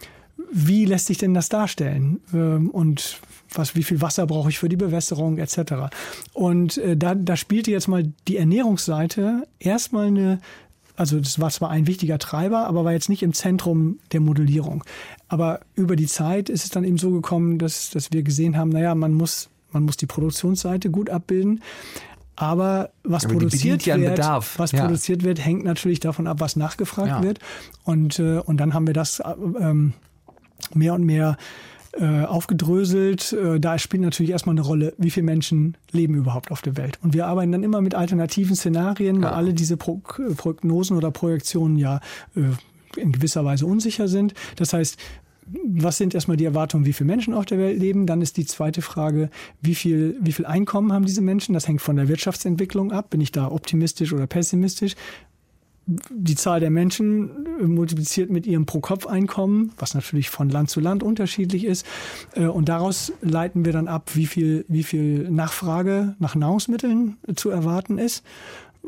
[0.52, 2.20] wie lässt sich denn das darstellen?
[2.34, 3.20] Ähm, und
[3.52, 5.94] was, wie viel Wasser brauche ich für die Bewässerung etc.
[6.32, 10.40] Und äh, da, da spielte jetzt mal die Ernährungsseite erstmal eine,
[10.96, 14.84] also das war zwar ein wichtiger Treiber, aber war jetzt nicht im Zentrum der Modellierung.
[15.28, 18.70] Aber über die Zeit ist es dann eben so gekommen, dass, dass wir gesehen haben,
[18.70, 21.62] naja, man muss, man muss die Produktionsseite gut abbilden.
[22.36, 24.58] Aber was Aber produziert wird, Bedarf.
[24.58, 24.82] was ja.
[24.82, 27.22] produziert wird, hängt natürlich davon ab, was nachgefragt ja.
[27.22, 27.38] wird.
[27.84, 29.22] Und, äh, und dann haben wir das
[29.58, 29.94] ähm,
[30.74, 31.36] mehr und mehr
[31.98, 33.32] äh, aufgedröselt.
[33.32, 36.98] Äh, da spielt natürlich erstmal eine Rolle, wie viele Menschen leben überhaupt auf der Welt.
[37.02, 40.02] Und wir arbeiten dann immer mit alternativen Szenarien, weil alle diese Pro
[40.36, 42.00] Prognosen oder Projektionen ja
[42.34, 44.34] äh, in gewisser Weise unsicher sind.
[44.56, 44.98] Das heißt,
[45.64, 48.06] was sind erstmal die Erwartungen, wie viele Menschen auf der Welt leben?
[48.06, 49.30] Dann ist die zweite Frage,
[49.60, 51.52] wie viel, wie viel Einkommen haben diese Menschen?
[51.52, 53.10] Das hängt von der Wirtschaftsentwicklung ab.
[53.10, 54.94] Bin ich da optimistisch oder pessimistisch?
[55.86, 57.30] die Zahl der Menschen
[57.62, 61.86] multipliziert mit ihrem Pro-Kopf-Einkommen, was natürlich von Land zu Land unterschiedlich ist.
[62.34, 67.98] Und daraus leiten wir dann ab, wie viel, wie viel Nachfrage nach Nahrungsmitteln zu erwarten
[67.98, 68.24] ist.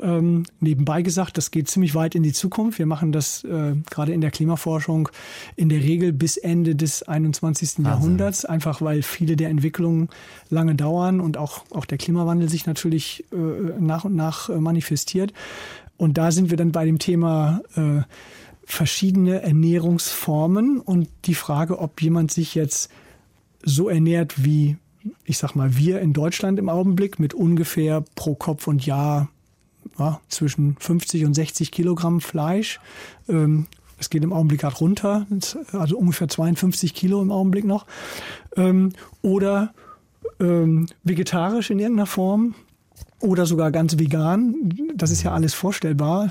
[0.03, 2.79] Ähm, nebenbei gesagt, das geht ziemlich weit in die Zukunft.
[2.79, 5.09] Wir machen das äh, gerade in der Klimaforschung
[5.57, 7.61] in der Regel bis Ende des 21.
[7.61, 7.85] Wahnsinn.
[7.85, 10.09] Jahrhunderts, einfach weil viele der Entwicklungen
[10.51, 13.37] lange dauern und auch, auch der Klimawandel sich natürlich äh,
[13.81, 15.33] nach und nach äh, manifestiert.
[15.97, 18.03] Und da sind wir dann bei dem Thema äh,
[18.65, 22.91] verschiedene Ernährungsformen und die Frage, ob jemand sich jetzt
[23.65, 24.77] so ernährt wie
[25.25, 29.29] ich sag mal, wir in Deutschland im Augenblick mit ungefähr pro Kopf und Jahr
[29.99, 32.81] ja, zwischen 50 und 60 Kilogramm Fleisch.
[33.29, 33.67] Ähm,
[33.99, 35.27] es geht im Augenblick gerade runter,
[35.73, 37.87] also ungefähr 52 Kilo im Augenblick noch.
[38.57, 39.75] Ähm, oder
[40.41, 42.55] ähm, vegetarisch in irgendeiner Form
[43.21, 44.55] oder sogar ganz vegan.
[44.95, 46.31] Das ist ja alles vorstellbar.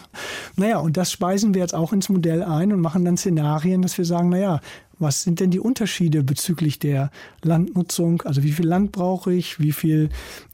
[0.56, 3.98] Naja, und das speisen wir jetzt auch ins Modell ein und machen dann Szenarien, dass
[3.98, 4.62] wir sagen, naja,
[5.00, 7.12] was sind denn die Unterschiede bezüglich der
[7.44, 8.22] Landnutzung?
[8.24, 9.60] Also wie viel Land brauche ich?
[9.60, 10.10] Wie viel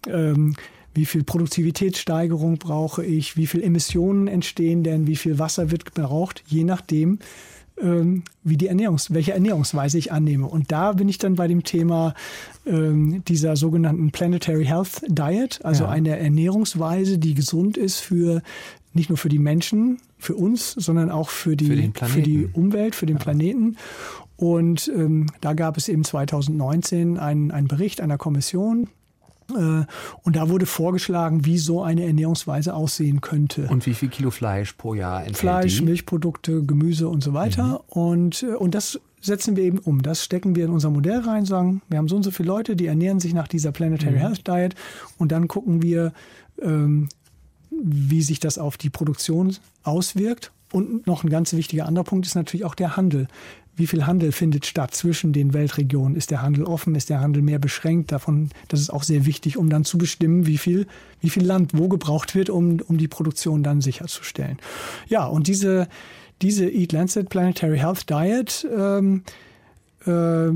[0.07, 0.55] ähm,
[0.93, 6.43] wie viel Produktivitätssteigerung brauche ich, wie viel Emissionen entstehen denn, wie viel Wasser wird gebraucht,
[6.47, 7.19] je nachdem,
[7.81, 10.47] ähm, wie die Ernährungs welche Ernährungsweise ich annehme.
[10.47, 12.13] Und da bin ich dann bei dem Thema
[12.65, 15.89] ähm, dieser sogenannten Planetary Health Diet, also ja.
[15.89, 18.41] eine Ernährungsweise, die gesund ist für
[18.93, 22.93] nicht nur für die Menschen, für uns, sondern auch für die, für, für die Umwelt,
[22.93, 23.23] für den ja.
[23.23, 23.77] Planeten.
[24.37, 28.89] Und ähm, da gab es eben 2019 einen, einen Bericht einer Kommission,
[29.47, 33.67] und da wurde vorgeschlagen, wie so eine Ernährungsweise aussehen könnte.
[33.69, 35.85] Und wie viel Kilo Fleisch pro Jahr enthält Fleisch, die?
[35.85, 37.63] Milchprodukte, Gemüse und so weiter.
[37.63, 38.01] Mhm.
[38.01, 40.01] Und, äh, und das setzen wir eben um.
[40.01, 42.75] Das stecken wir in unser Modell rein, sagen, wir haben so und so viele Leute,
[42.75, 44.19] die ernähren sich nach dieser Planetary mhm.
[44.19, 44.75] Health Diet.
[45.17, 46.13] Und dann gucken wir,
[46.61, 47.09] ähm,
[47.71, 50.51] wie sich das auf die Produktion auswirkt.
[50.71, 53.27] Und noch ein ganz wichtiger anderer Punkt ist natürlich auch der Handel
[53.75, 56.15] wie viel Handel findet statt zwischen den Weltregionen?
[56.15, 56.95] Ist der Handel offen?
[56.95, 58.11] Ist der Handel mehr beschränkt?
[58.11, 60.85] Davon, das ist auch sehr wichtig, um dann zu bestimmen, wie viel,
[61.21, 64.57] wie viel Land wo gebraucht wird, um, um die Produktion dann sicherzustellen.
[65.07, 65.87] Ja, und diese,
[66.41, 69.23] diese Eat Lancet Planetary Health Diet, ähm,
[70.05, 70.51] äh,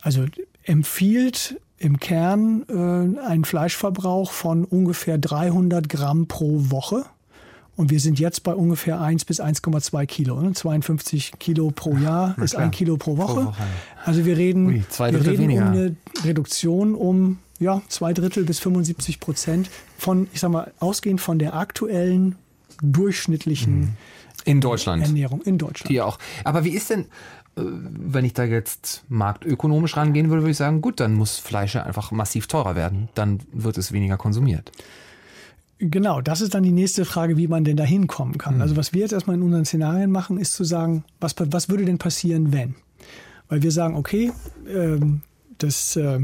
[0.00, 0.24] also
[0.64, 7.04] empfiehlt im Kern äh, einen Fleischverbrauch von ungefähr 300 Gramm pro Woche.
[7.78, 10.40] Und wir sind jetzt bei ungefähr 1 bis 1,2 Kilo.
[10.42, 10.52] Ne?
[10.52, 13.34] 52 Kilo pro Jahr ist ein Kilo pro Woche.
[13.34, 13.62] Pro Woche.
[14.04, 19.20] Also wir reden, Ui, wir reden um eine Reduktion um ja, zwei Drittel bis 75
[19.20, 22.34] Prozent von, ich sag mal, ausgehend von der aktuellen
[22.82, 23.88] durchschnittlichen mhm.
[24.44, 25.04] in Deutschland.
[25.04, 25.88] Ernährung in Deutschland.
[25.88, 26.18] Die auch.
[26.42, 27.06] Aber wie ist denn, äh,
[27.62, 32.10] wenn ich da jetzt marktökonomisch rangehen würde, würde ich sagen, gut, dann muss Fleisch einfach
[32.10, 33.08] massiv teurer werden.
[33.14, 34.72] Dann wird es weniger konsumiert.
[35.80, 38.56] Genau, das ist dann die nächste Frage, wie man denn da hinkommen kann.
[38.56, 38.62] Mhm.
[38.62, 41.84] Also was wir jetzt erstmal in unseren Szenarien machen, ist zu sagen, was, was würde
[41.84, 42.74] denn passieren, wenn?
[43.48, 44.32] Weil wir sagen, okay,
[44.68, 45.20] ähm,
[45.58, 46.18] das, äh,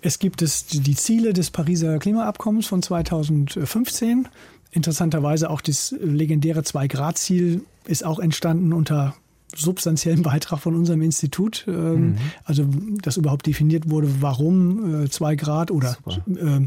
[0.00, 4.28] es gibt es die Ziele des Pariser Klimaabkommens von 2015.
[4.72, 9.14] Interessanterweise auch das legendäre 2-Grad-Ziel ist auch entstanden unter
[9.54, 12.18] substanziellen Beitrag von unserem Institut, ähm, mhm.
[12.44, 12.66] also
[13.02, 16.66] dass überhaupt definiert wurde, warum äh, zwei Grad oder äh,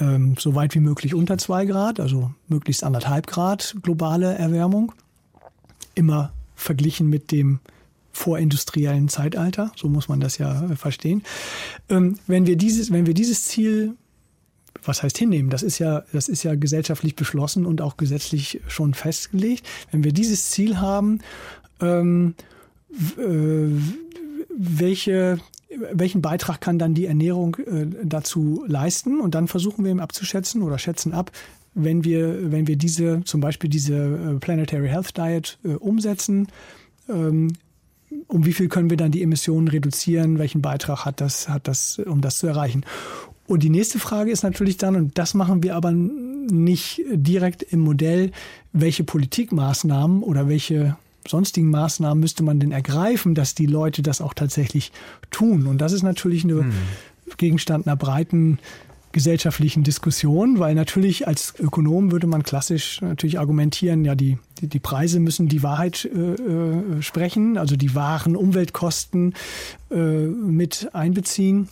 [0.00, 4.92] ähm, so weit wie möglich unter zwei Grad, also möglichst anderthalb Grad globale Erwärmung.
[5.94, 7.60] Immer verglichen mit dem
[8.12, 11.22] vorindustriellen Zeitalter, so muss man das ja äh, verstehen.
[11.88, 13.94] Ähm, wenn wir dieses, wenn wir dieses Ziel
[14.84, 15.50] was heißt hinnehmen?
[15.50, 19.66] Das ist ja, das ist ja gesellschaftlich beschlossen und auch gesetzlich schon festgelegt.
[19.90, 21.20] Wenn wir dieses Ziel haben,
[21.80, 22.34] ähm,
[23.18, 23.68] äh,
[24.56, 25.38] welche
[25.92, 29.20] welchen Beitrag kann dann die Ernährung äh, dazu leisten?
[29.20, 31.30] Und dann versuchen wir eben abzuschätzen oder schätzen ab,
[31.74, 36.48] wenn wir, wenn wir diese, zum Beispiel diese äh, Planetary Health Diet äh, umsetzen,
[37.08, 37.52] ähm,
[38.26, 40.38] um wie viel können wir dann die Emissionen reduzieren?
[40.38, 42.84] Welchen Beitrag hat das, hat das, um das zu erreichen?
[43.46, 47.80] Und die nächste Frage ist natürlich dann, und das machen wir aber nicht direkt im
[47.80, 48.32] Modell,
[48.72, 54.34] welche Politikmaßnahmen oder welche sonstigen Maßnahmen müsste man denn ergreifen, dass die Leute das auch
[54.34, 54.92] tatsächlich
[55.30, 55.66] tun?
[55.66, 56.72] Und das ist natürlich eine hm.
[57.36, 58.58] Gegenstand einer breiten
[59.12, 64.78] gesellschaftlichen Diskussion, weil natürlich als Ökonom würde man klassisch natürlich argumentieren, ja, die, die, die
[64.78, 69.34] Preise müssen die Wahrheit äh, äh, sprechen, also die wahren Umweltkosten
[69.90, 71.68] äh, mit einbeziehen.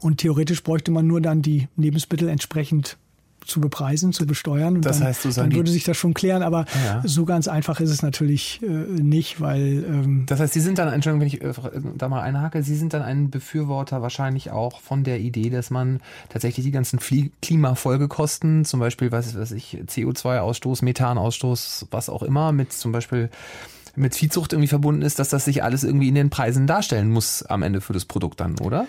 [0.00, 2.98] Und theoretisch bräuchte man nur dann die Lebensmittel entsprechend
[3.44, 4.76] zu bepreisen, zu besteuern.
[4.76, 7.02] Und das dann, heißt, dann würde sich das schon klären, aber ja.
[7.04, 9.84] so ganz einfach ist es natürlich äh, nicht, weil.
[9.86, 11.52] Ähm das heißt, Sie sind dann, Entschuldigung, wenn ich äh,
[11.96, 16.00] da mal einhake, Sie sind dann ein Befürworter wahrscheinlich auch von der Idee, dass man
[16.28, 16.98] tatsächlich die ganzen
[17.42, 23.30] Klimafolgekosten, zum Beispiel, was weiß ich, CO2-Ausstoß, Methanausstoß, was auch immer, mit zum Beispiel
[23.96, 27.42] mit Viehzucht irgendwie verbunden ist, dass das sich alles irgendwie in den Preisen darstellen muss
[27.44, 28.86] am Ende für das Produkt dann, oder?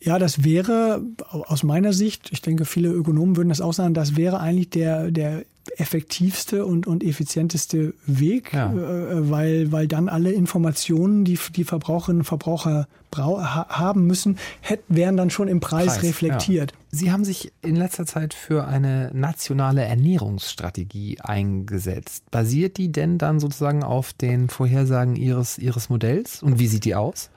[0.00, 4.16] Ja, das wäre aus meiner Sicht, ich denke, viele Ökonomen würden das auch sagen, das
[4.16, 5.44] wäre eigentlich der, der
[5.76, 8.72] effektivste und, und effizienteste Weg, ja.
[8.72, 14.94] äh, weil, weil dann alle Informationen, die die Verbraucherinnen und Verbraucher brau haben müssen, hätten,
[14.94, 16.72] wären dann schon im Preis, Preis reflektiert.
[16.72, 16.78] Ja.
[16.90, 22.30] Sie haben sich in letzter Zeit für eine nationale Ernährungsstrategie eingesetzt.
[22.30, 26.42] Basiert die denn dann sozusagen auf den Vorhersagen Ihres, Ihres Modells?
[26.42, 27.30] Und wie sieht die aus?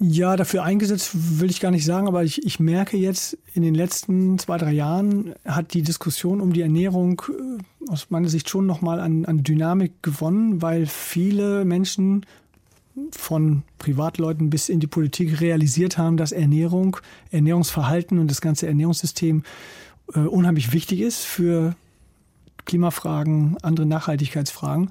[0.00, 3.74] Ja, dafür eingesetzt will ich gar nicht sagen, aber ich, ich merke jetzt, in den
[3.74, 8.66] letzten zwei, drei Jahren hat die Diskussion um die Ernährung äh, aus meiner Sicht schon
[8.66, 12.24] nochmal an, an Dynamik gewonnen, weil viele Menschen
[13.10, 16.96] von Privatleuten bis in die Politik realisiert haben, dass Ernährung,
[17.32, 19.42] Ernährungsverhalten und das ganze Ernährungssystem
[20.14, 21.74] äh, unheimlich wichtig ist für
[22.66, 24.90] Klimafragen, andere Nachhaltigkeitsfragen.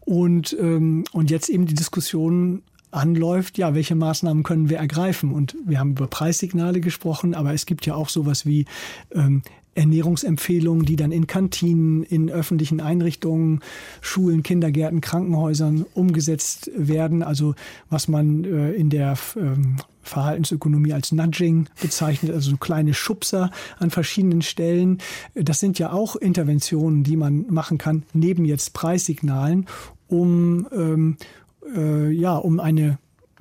[0.00, 5.32] Und, ähm, und jetzt eben die Diskussion anläuft, ja, welche Maßnahmen können wir ergreifen?
[5.32, 8.66] Und wir haben über Preissignale gesprochen, aber es gibt ja auch sowas wie
[9.12, 9.42] ähm,
[9.74, 13.60] Ernährungsempfehlungen, die dann in Kantinen, in öffentlichen Einrichtungen,
[14.00, 17.22] Schulen, Kindergärten, Krankenhäusern umgesetzt werden.
[17.22, 17.54] Also
[17.88, 23.90] was man äh, in der ähm, Verhaltensökonomie als Nudging bezeichnet, also so kleine Schubser an
[23.90, 24.98] verschiedenen Stellen.
[25.34, 29.66] Das sind ja auch Interventionen, die man machen kann, neben jetzt Preissignalen,
[30.08, 31.16] um, ähm,
[31.76, 32.98] äh, ja, um eine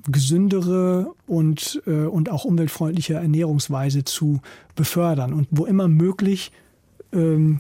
[0.10, 4.42] gesündere und, äh, und auch umweltfreundliche Ernährungsweise zu
[4.76, 5.34] befördern.
[5.34, 6.52] Und wo immer möglich,
[7.14, 7.60] ähm,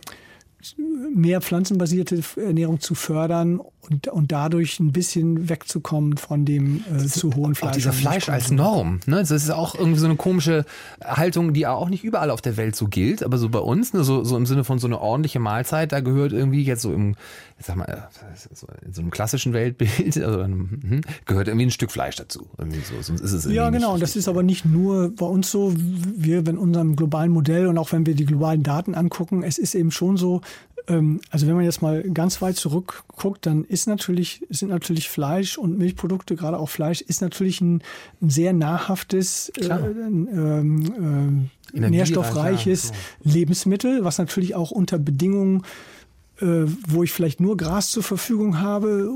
[1.13, 7.33] mehr pflanzenbasierte Ernährung zu fördern und, und dadurch ein bisschen wegzukommen von dem äh, zu
[7.35, 7.69] hohen Fleisch.
[7.69, 8.99] Auch dieser Fleisch als Norm.
[9.05, 9.17] Ne?
[9.17, 10.65] Das ist auch irgendwie so eine komische
[11.03, 14.03] Haltung, die auch nicht überall auf der Welt so gilt, aber so bei uns, ne,
[14.03, 17.15] so, so im Sinne von so eine ordentliche Mahlzeit, da gehört irgendwie jetzt so im,
[17.59, 22.15] sag mal, äh, in so einem klassischen Weltbild, also, hm, gehört irgendwie ein Stück Fleisch
[22.15, 22.47] dazu.
[22.57, 23.93] Irgendwie so, sonst ist es ja, genau.
[23.93, 25.73] Und das ist aber nicht nur bei uns so.
[25.75, 29.75] Wir, wenn unserem globalen Modell und auch wenn wir die globalen Daten angucken, es ist
[29.75, 30.41] eben schon so,
[30.87, 35.77] also wenn man jetzt mal ganz weit zurückguckt, dann ist natürlich, sind natürlich Fleisch und
[35.77, 37.81] Milchprodukte, gerade auch Fleisch, ist natürlich ein,
[38.21, 42.91] ein sehr nahrhaftes, äh, ähm, äh, nährstoffreiches
[43.23, 45.63] Lebensmittel, was natürlich auch unter Bedingungen
[46.41, 49.11] wo ich vielleicht nur Gras zur Verfügung habe,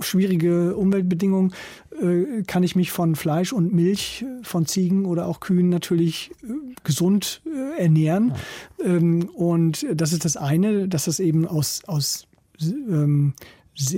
[0.00, 1.52] schwierige Umweltbedingungen,
[2.00, 6.46] äh, kann ich mich von Fleisch und Milch von Ziegen oder auch Kühen natürlich äh,
[6.84, 7.42] gesund
[7.78, 8.34] ernähren.
[8.78, 8.86] Ja.
[8.86, 12.26] Ähm, und das ist das eine, dass das eben aus, aus
[12.60, 13.34] ähm,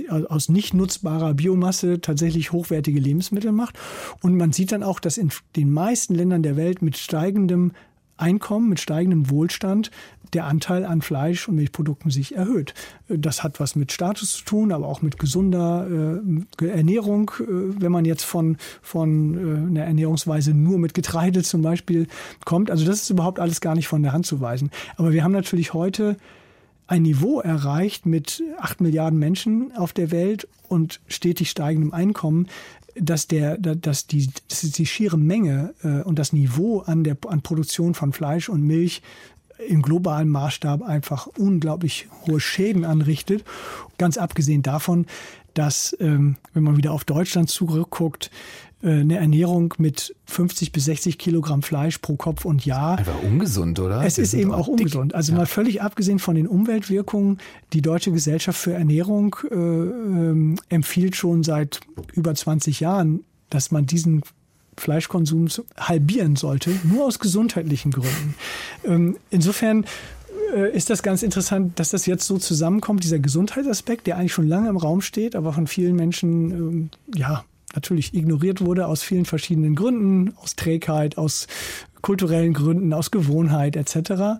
[0.09, 3.77] aus nicht nutzbarer Biomasse tatsächlich hochwertige Lebensmittel macht.
[4.21, 7.73] Und man sieht dann auch, dass in den meisten Ländern der Welt mit steigendem
[8.17, 9.91] Einkommen, mit steigendem Wohlstand
[10.33, 12.73] der Anteil an Fleisch- und Milchprodukten sich erhöht.
[13.07, 15.87] Das hat was mit Status zu tun, aber auch mit gesunder
[16.59, 17.31] äh, Ernährung.
[17.39, 22.07] Äh, wenn man jetzt von, von äh, einer Ernährungsweise nur mit Getreide zum Beispiel
[22.45, 22.71] kommt.
[22.71, 24.71] Also das ist überhaupt alles gar nicht von der Hand zu weisen.
[24.95, 26.17] Aber wir haben natürlich heute
[26.87, 32.47] ein Niveau erreicht mit acht Milliarden Menschen auf der Welt und stetig steigendem Einkommen,
[32.95, 37.41] dass der, dass die, dass die schiere Menge äh, und das Niveau an der an
[37.41, 39.01] Produktion von Fleisch und Milch
[39.67, 43.43] im globalen Maßstab einfach unglaublich hohe Schäden anrichtet.
[43.97, 45.05] Ganz abgesehen davon,
[45.53, 48.31] dass, ähm, wenn man wieder auf Deutschland zurückguckt,
[48.83, 52.97] äh, eine Ernährung mit 50 bis 60 Kilogramm Fleisch pro Kopf und Jahr.
[52.97, 54.03] Einfach ungesund, oder?
[54.03, 54.79] Es ist eben auch dick.
[54.79, 55.15] ungesund.
[55.15, 55.39] Also ja.
[55.39, 57.37] mal völlig abgesehen von den Umweltwirkungen,
[57.71, 61.79] die Deutsche Gesellschaft für Ernährung äh, äh, empfiehlt schon seit
[62.13, 64.23] über 20 Jahren, dass man diesen
[64.77, 68.35] Fleischkonsum halbieren sollte, nur aus gesundheitlichen Gründen.
[68.85, 69.85] Ähm, insofern
[70.53, 74.47] äh, ist das ganz interessant, dass das jetzt so zusammenkommt, dieser Gesundheitsaspekt, der eigentlich schon
[74.47, 77.43] lange im Raum steht, aber von vielen Menschen ähm, ja
[77.75, 81.47] natürlich ignoriert wurde aus vielen verschiedenen Gründen, aus Trägheit, aus
[82.01, 84.39] kulturellen Gründen, aus Gewohnheit etc.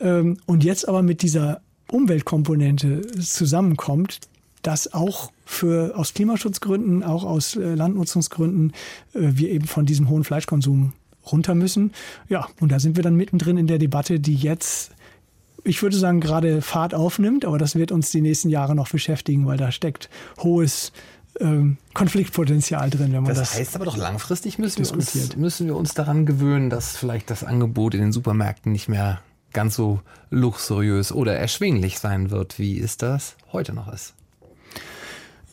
[0.00, 1.60] Ähm, und jetzt aber mit dieser
[1.90, 4.20] Umweltkomponente zusammenkommt,
[4.66, 8.72] dass auch für aus Klimaschutzgründen, auch aus äh, Landnutzungsgründen
[9.14, 10.92] äh, wir eben von diesem hohen Fleischkonsum
[11.30, 11.92] runter müssen.
[12.28, 14.90] Ja, und da sind wir dann mittendrin in der Debatte, die jetzt
[15.62, 19.46] ich würde sagen, gerade Fahrt aufnimmt, aber das wird uns die nächsten Jahre noch beschäftigen,
[19.46, 20.92] weil da steckt hohes
[21.40, 23.38] ähm, Konfliktpotenzial drin, wenn man das.
[23.38, 27.30] Das heißt aber doch langfristig müssen wir, uns, müssen wir uns daran gewöhnen, dass vielleicht
[27.30, 29.20] das Angebot in den Supermärkten nicht mehr
[29.52, 30.00] ganz so
[30.30, 34.14] luxuriös oder erschwinglich sein wird, wie es das heute noch ist.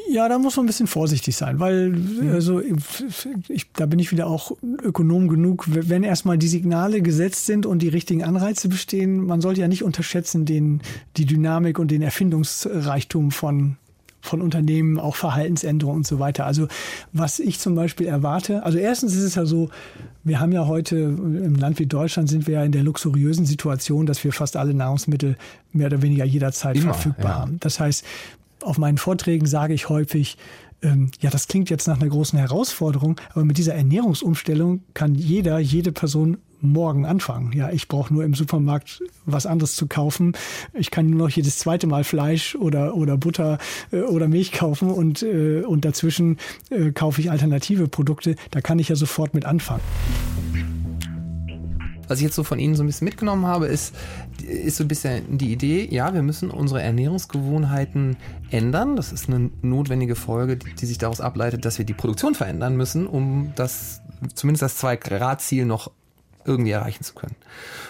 [0.10, 1.96] Ja, da muss man ein bisschen vorsichtig sein, weil
[2.32, 2.62] also
[3.48, 7.80] ich, da bin ich wieder auch Ökonom genug, wenn erstmal die Signale gesetzt sind und
[7.80, 10.82] die richtigen Anreize bestehen, man sollte ja nicht unterschätzen den
[11.18, 13.78] die Dynamik und den Erfindungsreichtum von
[14.24, 16.46] von Unternehmen, auch Verhaltensänderungen und so weiter.
[16.46, 16.70] Also
[17.12, 19.70] was ich zum Beispiel erwarte, also erstens ist es ja so,
[20.24, 24.06] wir haben ja heute im Land wie Deutschland sind wir ja in der luxuriösen Situation,
[24.06, 25.36] dass wir fast alle Nahrungsmittel
[25.74, 27.40] mehr oder weniger jederzeit Immer, verfügbar ja.
[27.40, 27.58] haben.
[27.60, 28.06] Das heißt,
[28.64, 30.38] auf meinen Vorträgen sage ich häufig,
[30.82, 35.60] ähm, ja, das klingt jetzt nach einer großen Herausforderung, aber mit dieser Ernährungsumstellung kann jeder,
[35.60, 37.52] jede Person morgen anfangen.
[37.54, 40.34] Ja, ich brauche nur im Supermarkt was anderes zu kaufen.
[40.74, 43.58] Ich kann nur noch jedes zweite Mal Fleisch oder, oder Butter
[43.92, 46.38] äh, oder Milch kaufen und, äh, und dazwischen
[46.70, 48.36] äh, kaufe ich alternative Produkte.
[48.52, 49.82] Da kann ich ja sofort mit anfangen.
[52.08, 53.96] Was ich jetzt so von Ihnen so ein bisschen mitgenommen habe, ist,
[54.42, 58.18] ist so ein bisschen die Idee, ja, wir müssen unsere Ernährungsgewohnheiten
[58.52, 58.96] ändern.
[58.96, 62.76] Das ist eine notwendige Folge, die, die sich daraus ableitet, dass wir die Produktion verändern
[62.76, 64.02] müssen, um das,
[64.34, 65.92] zumindest das Zwei-Grad-Ziel noch
[66.46, 67.36] irgendwie erreichen zu können.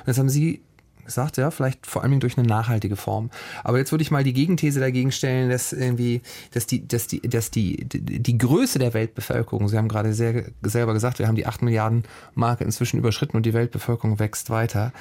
[0.02, 0.62] Und jetzt haben Sie
[1.06, 3.30] gesagt, ja, vielleicht vor allem durch eine nachhaltige Form.
[3.64, 7.22] Aber jetzt würde ich mal die Gegenthese dagegen stellen, dass irgendwie, dass die, dass die,
[7.22, 11.36] dass die, die, die Größe der Weltbevölkerung, Sie haben gerade sehr, selber gesagt, wir haben
[11.36, 12.04] die 8 Milliarden
[12.36, 14.94] Marke inzwischen überschritten und die Weltbevölkerung wächst weiter.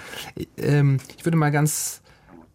[0.57, 2.03] Ähm, ich würde mal ganz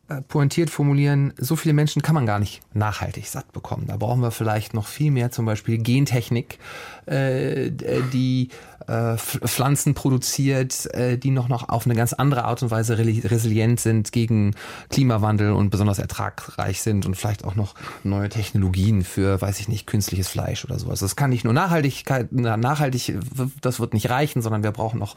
[0.10, 3.88] äh, pointiert formulieren, so viele Menschen kann man gar nicht nachhaltig satt bekommen.
[3.88, 6.60] Da brauchen wir vielleicht noch viel mehr, zum Beispiel Gentechnik,
[7.08, 7.72] äh,
[8.14, 8.50] die
[8.88, 13.80] äh, Pflanzen produziert, äh, die noch, noch auf eine ganz andere Art und Weise resilient
[13.80, 14.56] sind gegen
[14.90, 19.88] Klimawandel und besonders ertragreich sind und vielleicht auch noch neue Technologien für, weiß ich nicht,
[19.88, 21.02] künstliches Fleisch oder sowas.
[21.02, 23.14] Das kann nicht nur Nachhaltigkeit, nachhaltig,
[23.62, 25.16] das wird nicht reichen, sondern wir brauchen noch,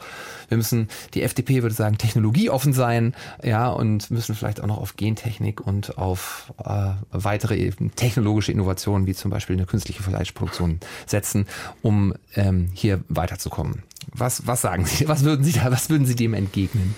[0.49, 4.97] wir müssen, die FDP würde sagen, technologieoffen sein, ja, und müssen vielleicht auch noch auf
[4.97, 11.45] Gentechnik und auf äh, weitere technologische Innovationen, wie zum Beispiel eine künstliche Fleischproduktion setzen,
[11.81, 13.83] um ähm, hier weiterzukommen.
[14.13, 15.07] Was, was sagen Sie?
[15.07, 16.95] Was würden Sie da, was würden Sie dem entgegnen?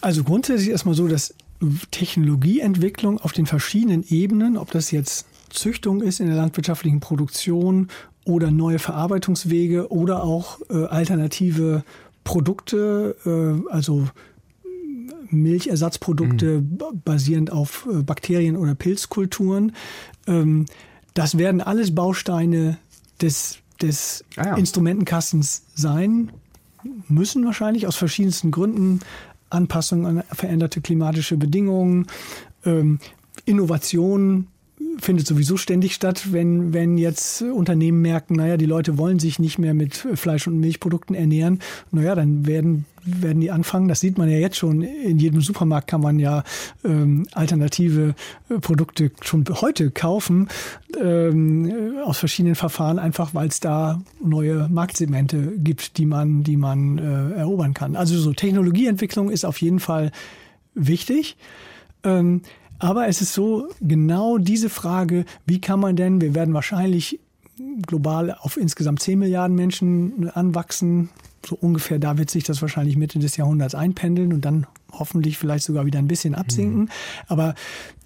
[0.00, 1.34] Also grundsätzlich erstmal so, dass
[1.90, 7.88] Technologieentwicklung auf den verschiedenen Ebenen, ob das jetzt Züchtung ist in der landwirtschaftlichen Produktion
[8.24, 11.84] oder neue Verarbeitungswege oder auch äh, alternative
[12.24, 14.08] Produkte, äh, also
[15.30, 16.78] Milchersatzprodukte mhm.
[17.04, 19.72] basierend auf äh, Bakterien oder Pilzkulturen.
[20.26, 20.66] Ähm,
[21.14, 22.78] das werden alles Bausteine
[23.20, 24.54] des, des ah ja.
[24.56, 26.32] Instrumentenkastens sein
[27.08, 29.00] müssen wahrscheinlich aus verschiedensten Gründen.
[29.50, 32.06] Anpassung an veränderte klimatische Bedingungen,
[32.64, 32.98] ähm,
[33.44, 34.48] Innovation
[35.00, 39.58] findet sowieso ständig statt, wenn, wenn jetzt Unternehmen merken, naja, die Leute wollen sich nicht
[39.58, 41.60] mehr mit Fleisch- und Milchprodukten ernähren.
[41.90, 43.88] Naja, dann werden, werden die anfangen.
[43.88, 44.82] Das sieht man ja jetzt schon.
[44.82, 46.44] In jedem Supermarkt kann man ja
[46.84, 48.14] ähm, alternative
[48.48, 50.48] äh, Produkte schon heute kaufen
[51.00, 56.98] ähm, aus verschiedenen Verfahren, einfach weil es da neue Marktsegmente gibt, die man, die man
[56.98, 57.96] äh, erobern kann.
[57.96, 60.12] Also so Technologieentwicklung ist auf jeden Fall
[60.74, 61.36] wichtig.
[62.04, 62.42] Ähm,
[62.82, 67.20] aber es ist so, genau diese Frage, wie kann man denn, wir werden wahrscheinlich
[67.86, 71.08] global auf insgesamt 10 Milliarden Menschen anwachsen,
[71.46, 75.64] so ungefähr da wird sich das wahrscheinlich Mitte des Jahrhunderts einpendeln und dann hoffentlich vielleicht
[75.64, 76.80] sogar wieder ein bisschen absinken.
[76.80, 76.88] Mhm.
[77.28, 77.54] Aber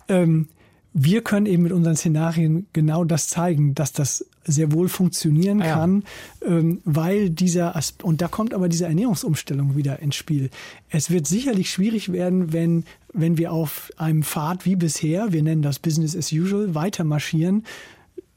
[0.08, 0.48] ähm,
[0.92, 5.66] wir können eben mit unseren Szenarien genau das zeigen, dass das sehr wohl funktionieren ah,
[5.66, 5.74] ja.
[5.74, 6.04] kann,
[6.44, 10.50] ähm, weil dieser Asp und da kommt aber diese Ernährungsumstellung wieder ins Spiel.
[10.88, 15.62] Es wird sicherlich schwierig werden, wenn wenn wir auf einem Pfad wie bisher, wir nennen
[15.62, 17.64] das Business as usual, weiter marschieren.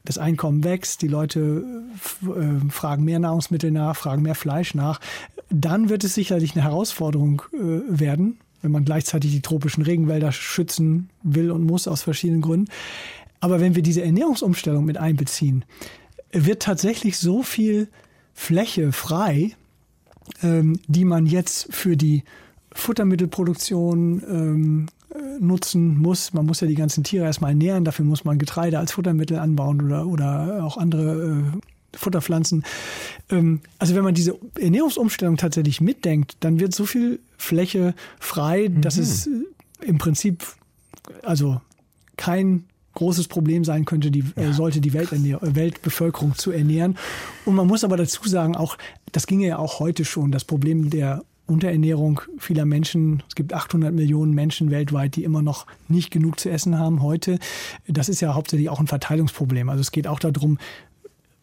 [0.04, 1.64] Das Einkommen wächst, die Leute
[2.22, 4.98] äh, fragen mehr Nahrungsmittel nach, fragen mehr Fleisch nach.
[5.50, 7.58] Dann wird es sicherlich eine Herausforderung äh,
[7.88, 12.70] werden, wenn man gleichzeitig die tropischen Regenwälder schützen will und muss aus verschiedenen Gründen.
[13.40, 15.64] Aber wenn wir diese Ernährungsumstellung mit einbeziehen,
[16.32, 17.88] wird tatsächlich so viel
[18.34, 19.56] Fläche frei,
[20.42, 22.24] ähm, die man jetzt für die
[22.72, 26.32] Futtermittelproduktion ähm, äh, nutzen muss.
[26.32, 29.82] Man muss ja die ganzen Tiere erstmal ernähren, dafür muss man Getreide als Futtermittel anbauen
[29.82, 32.64] oder, oder auch andere äh, Futterpflanzen.
[33.28, 38.82] Ähm, also wenn man diese Ernährungsumstellung tatsächlich mitdenkt, dann wird so viel Fläche frei, mhm.
[38.82, 39.30] dass es äh,
[39.84, 40.44] im Prinzip
[41.22, 41.60] also
[42.16, 42.64] kein
[42.94, 44.52] großes Problem sein könnte, die äh, ja.
[44.52, 46.96] sollte die Weltbevölkerung zu ernähren.
[47.44, 48.76] Und man muss aber dazu sagen, auch
[49.12, 50.32] das ginge ja auch heute schon.
[50.32, 53.22] Das Problem der Unterernährung vieler Menschen.
[53.28, 57.38] Es gibt 800 Millionen Menschen weltweit, die immer noch nicht genug zu essen haben heute.
[57.88, 59.68] Das ist ja hauptsächlich auch ein Verteilungsproblem.
[59.68, 60.58] Also es geht auch darum,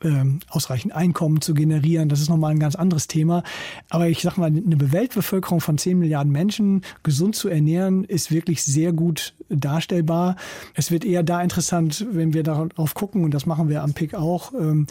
[0.03, 2.09] ähm, ausreichend Einkommen zu generieren.
[2.09, 3.43] Das ist nochmal ein ganz anderes Thema.
[3.89, 8.63] Aber ich sag mal, eine Weltbevölkerung von 10 Milliarden Menschen gesund zu ernähren, ist wirklich
[8.63, 10.35] sehr gut darstellbar.
[10.73, 14.13] Es wird eher da interessant, wenn wir darauf gucken, und das machen wir am PIC
[14.13, 14.87] auch, ähm,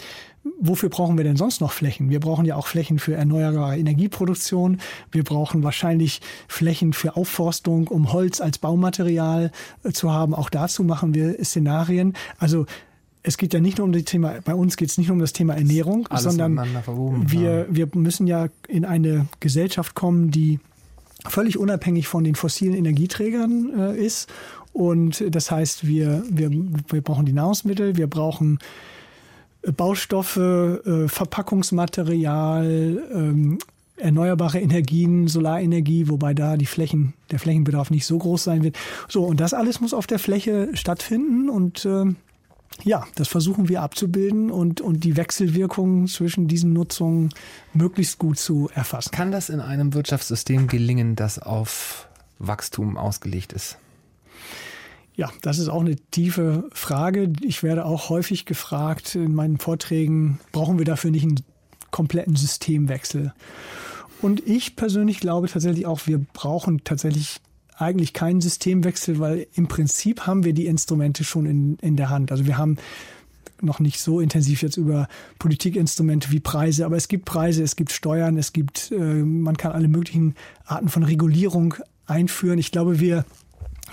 [0.60, 2.10] wofür brauchen wir denn sonst noch Flächen?
[2.10, 4.80] Wir brauchen ja auch Flächen für erneuerbare Energieproduktion.
[5.10, 9.50] Wir brauchen wahrscheinlich Flächen für Aufforstung, um Holz als Baumaterial
[9.82, 10.34] äh, zu haben.
[10.34, 12.14] Auch dazu machen wir Szenarien.
[12.38, 12.66] Also
[13.26, 15.20] es geht ja nicht nur um das Thema, bei uns geht es nicht nur um
[15.20, 16.60] das Thema Ernährung, Alles sondern
[17.26, 20.60] wir, wir müssen ja in eine Gesellschaft kommen, die
[21.26, 24.32] völlig unabhängig von den fossilen Energieträgern äh, ist.
[24.72, 28.60] Und das heißt, wir, wir, wir brauchen die Nahrungsmittel, wir brauchen
[29.62, 33.58] äh, Baustoffe, äh, Verpackungsmaterial, ähm,
[33.96, 38.76] erneuerbare Energien, Solarenergie, wobei da die Flächen, der Flächenbedarf nicht so groß sein wird.
[39.08, 42.04] So, und das alles muss auf der Fläche stattfinden und äh,
[42.84, 47.30] ja, das versuchen wir abzubilden und, und die Wechselwirkungen zwischen diesen Nutzungen
[47.72, 49.10] möglichst gut zu erfassen.
[49.12, 52.08] Kann das in einem Wirtschaftssystem gelingen, das auf
[52.38, 53.78] Wachstum ausgelegt ist?
[55.14, 57.32] Ja, das ist auch eine tiefe Frage.
[57.40, 61.42] Ich werde auch häufig gefragt in meinen Vorträgen, brauchen wir dafür nicht einen
[61.90, 63.32] kompletten Systemwechsel?
[64.20, 67.40] Und ich persönlich glaube tatsächlich auch, wir brauchen tatsächlich
[67.76, 72.32] eigentlich keinen Systemwechsel, weil im Prinzip haben wir die Instrumente schon in, in der Hand.
[72.32, 72.78] Also wir haben
[73.60, 75.08] noch nicht so intensiv jetzt über
[75.38, 79.72] Politikinstrumente wie Preise, aber es gibt Preise, es gibt Steuern, es gibt, äh, man kann
[79.72, 81.74] alle möglichen Arten von Regulierung
[82.06, 82.58] einführen.
[82.58, 83.24] Ich glaube, wir,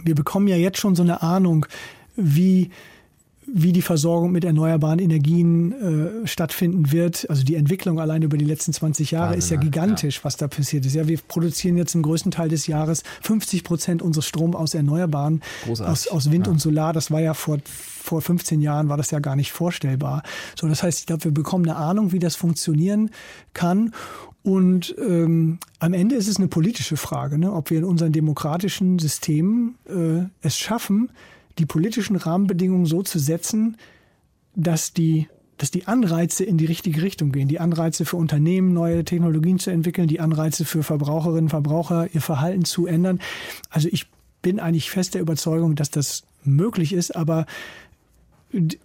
[0.04, 1.66] wir bekommen ja jetzt schon so eine Ahnung,
[2.16, 2.72] wie
[3.46, 5.72] wie die Versorgung mit erneuerbaren Energien
[6.24, 7.30] äh, stattfinden wird.
[7.30, 10.24] Also die Entwicklung allein über die letzten 20 Jahre Wahnsinn, ist ja gigantisch, ja.
[10.24, 10.96] was da passiert ist.
[10.96, 15.41] Ja, wir produzieren jetzt im größten Teil des Jahres 50 Prozent unseres Stroms aus Erneuerbaren,
[15.68, 16.54] aus, aus, Wind ja.
[16.54, 16.94] und Solar.
[16.94, 20.24] Das war ja vor, vor 15 Jahren war das ja gar nicht vorstellbar.
[20.60, 23.10] So, das heißt, ich glaube, wir bekommen eine Ahnung, wie das funktionieren
[23.54, 23.94] kann.
[24.44, 27.54] Und ähm, am Ende ist es eine politische Frage, ne?
[27.54, 31.12] ob wir in unseren demokratischen Systemen äh, es schaffen,
[31.60, 33.78] die politischen Rahmenbedingungen so zu setzen,
[34.56, 35.28] dass die
[35.58, 37.47] dass die Anreize in die richtige Richtung gehen.
[37.47, 42.22] Die Anreize für Unternehmen, neue Technologien zu entwickeln, die Anreize für Verbraucherinnen und Verbraucher, ihr
[42.22, 43.20] Verhalten zu ändern.
[43.70, 44.08] Also ich
[44.41, 47.45] bin eigentlich fest der Überzeugung, dass das möglich ist, aber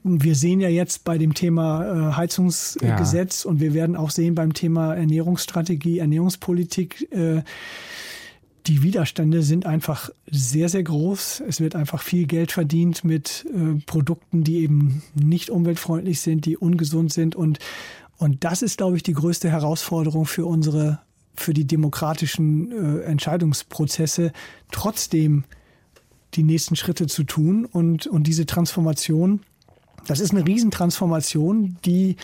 [0.02, 3.50] wir sehen ja jetzt bei dem Thema äh, Heizungsgesetz ja.
[3.50, 7.42] und wir werden auch sehen beim Thema Ernährungsstrategie, Ernährungspolitik, äh,
[8.68, 11.42] die Widerstände sind einfach sehr, sehr groß.
[11.48, 16.58] Es wird einfach viel Geld verdient mit äh, Produkten, die eben nicht umweltfreundlich sind, die
[16.58, 17.34] ungesund sind.
[17.34, 17.60] Und,
[18.18, 21.00] und das ist, glaube ich, die größte Herausforderung für unsere,
[21.34, 24.32] für die demokratischen äh, Entscheidungsprozesse,
[24.70, 25.44] trotzdem
[26.34, 29.40] die nächsten Schritte zu tun und, und diese Transformation.
[30.06, 32.16] Das ist eine Riesentransformation, die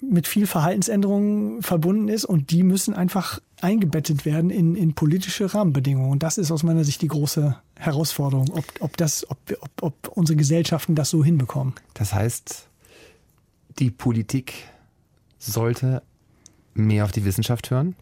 [0.00, 6.10] mit viel Verhaltensänderungen verbunden ist und die müssen einfach eingebettet werden in, in politische Rahmenbedingungen.
[6.10, 10.08] Und das ist aus meiner Sicht die große Herausforderung, ob, ob, das, ob, ob, ob
[10.08, 11.74] unsere Gesellschaften das so hinbekommen.
[11.94, 12.68] Das heißt,
[13.78, 14.54] die Politik
[15.38, 16.02] sollte
[16.74, 17.94] mehr auf die Wissenschaft hören?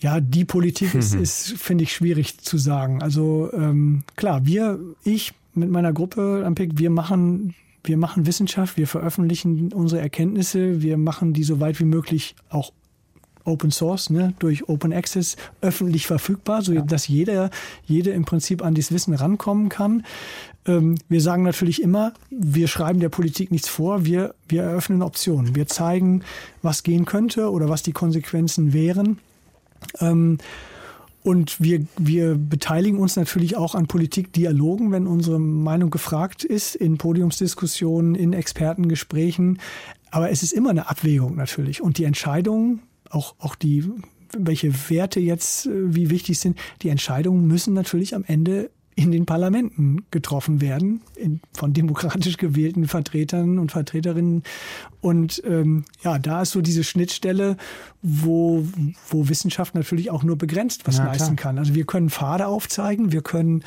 [0.00, 3.02] Ja, die Politik ist, ist finde ich, schwierig zu sagen.
[3.02, 7.54] Also ähm, klar, wir, ich mit meiner Gruppe am PIC, wir machen
[7.84, 12.72] wir machen Wissenschaft, wir veröffentlichen unsere Erkenntnisse, wir machen die so weit wie möglich auch
[13.44, 16.80] Open Source, ne, durch Open Access öffentlich verfügbar, so ja.
[16.82, 17.50] dass jeder,
[17.84, 20.04] jede im Prinzip an dieses Wissen rankommen kann.
[20.66, 25.54] Ähm, wir sagen natürlich immer, wir schreiben der Politik nichts vor, wir, wir eröffnen Optionen.
[25.54, 26.22] Wir zeigen,
[26.62, 29.18] was gehen könnte oder was die Konsequenzen wären.
[30.00, 30.38] Ähm,
[31.22, 36.98] und wir, wir beteiligen uns natürlich auch an Politikdialogen, wenn unsere Meinung gefragt ist, in
[36.98, 39.58] Podiumsdiskussionen, in Expertengesprächen.
[40.10, 41.80] Aber es ist immer eine Abwägung natürlich.
[41.80, 42.82] Und die Entscheidungen,
[43.14, 43.84] auch, auch die,
[44.36, 49.26] welche Werte jetzt äh, wie wichtig sind, die Entscheidungen müssen natürlich am Ende in den
[49.26, 54.44] Parlamenten getroffen werden, in, von demokratisch gewählten Vertretern und Vertreterinnen.
[55.00, 57.56] Und ähm, ja, da ist so diese Schnittstelle,
[58.02, 58.64] wo,
[59.08, 61.58] wo Wissenschaft natürlich auch nur begrenzt was ja, leisten kann.
[61.58, 63.64] Also wir können Pfade aufzeigen, wir können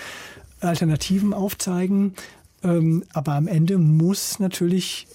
[0.62, 2.14] Alternativen aufzeigen,
[2.64, 5.08] ähm, aber am Ende muss natürlich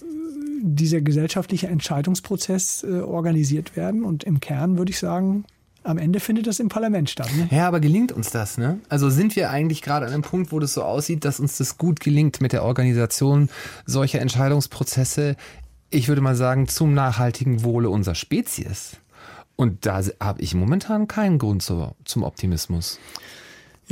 [0.62, 4.04] dieser gesellschaftliche Entscheidungsprozess äh, organisiert werden.
[4.04, 5.44] Und im Kern würde ich sagen,
[5.84, 7.28] am Ende findet das im Parlament statt.
[7.36, 7.48] Ne?
[7.50, 8.56] Ja, aber gelingt uns das?
[8.56, 8.78] Ne?
[8.88, 11.76] Also sind wir eigentlich gerade an einem Punkt, wo das so aussieht, dass uns das
[11.76, 13.48] gut gelingt mit der Organisation
[13.84, 15.36] solcher Entscheidungsprozesse,
[15.90, 18.96] ich würde mal sagen, zum nachhaltigen Wohle unserer Spezies?
[19.56, 22.98] Und da habe ich momentan keinen Grund zu, zum Optimismus.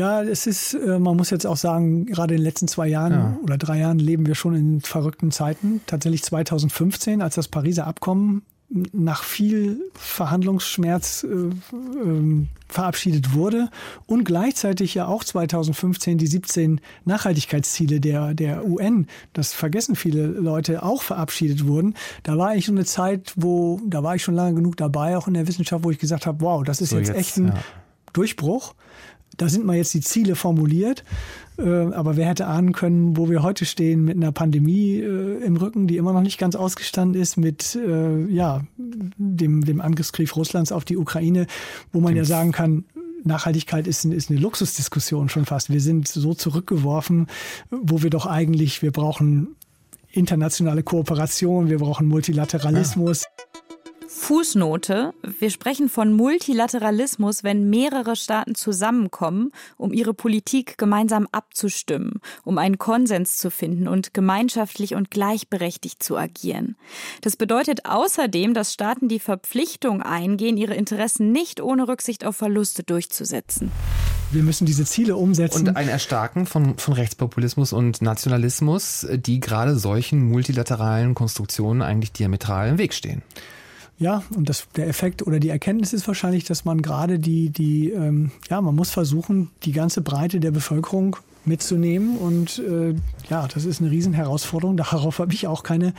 [0.01, 3.13] Ja, es ist, äh, man muss jetzt auch sagen, gerade in den letzten zwei Jahren
[3.13, 3.39] ja.
[3.43, 5.83] oder drei Jahren leben wir schon in verrückten Zeiten.
[5.87, 8.41] Tatsächlich 2015, als das Pariser Abkommen
[8.71, 13.69] nach viel Verhandlungsschmerz äh, äh, verabschiedet wurde
[14.07, 20.83] und gleichzeitig ja auch 2015 die 17 Nachhaltigkeitsziele der, der UN, das vergessen viele Leute,
[20.83, 21.95] auch verabschiedet wurden.
[22.23, 25.29] Da war ich so eine Zeit, wo, da war ich schon lange genug dabei, auch
[25.29, 27.49] in der Wissenschaft, wo ich gesagt habe, wow, das ist so jetzt, jetzt, echt ein
[27.49, 27.55] ja.
[28.15, 28.75] Durchbruch.
[29.41, 31.03] Da sind mal jetzt die Ziele formuliert.
[31.59, 35.57] Äh, aber wer hätte ahnen können, wo wir heute stehen mit einer Pandemie äh, im
[35.57, 40.73] Rücken, die immer noch nicht ganz ausgestanden ist, mit äh, ja, dem, dem Angriffskrieg Russlands
[40.73, 41.47] auf die Ukraine,
[41.91, 42.85] wo man ja sagen kann,
[43.25, 45.71] Nachhaltigkeit ist, ist eine Luxusdiskussion schon fast.
[45.71, 47.27] Wir sind so zurückgeworfen,
[47.71, 49.57] wo wir doch eigentlich, wir brauchen
[50.13, 53.23] internationale Kooperation, wir brauchen Multilateralismus.
[53.23, 53.40] Ja.
[54.21, 55.15] Fußnote.
[55.41, 62.77] Wir sprechen von Multilateralismus, wenn mehrere Staaten zusammenkommen, um ihre Politik gemeinsam abzustimmen, um einen
[62.79, 66.77] Konsens zu finden und gemeinschaftlich und gleichberechtigt zu agieren.
[67.23, 72.83] Das bedeutet außerdem, dass Staaten die Verpflichtung eingehen, ihre Interessen nicht ohne Rücksicht auf Verluste
[72.83, 73.73] durchzusetzen.
[74.33, 75.69] Wir müssen diese Ziele umsetzen.
[75.69, 82.69] Und ein Erstarken von, von Rechtspopulismus und Nationalismus, die gerade solchen multilateralen Konstruktionen eigentlich diametral
[82.69, 83.23] im Weg stehen.
[84.01, 87.91] Ja, und das, der Effekt oder die Erkenntnis ist wahrscheinlich, dass man gerade die, die
[87.91, 92.17] ähm, ja, man muss versuchen, die ganze Breite der Bevölkerung mitzunehmen.
[92.17, 92.95] Und äh,
[93.29, 94.77] ja, das ist eine Riesenherausforderung.
[94.79, 95.93] Darauf habe ich auch keine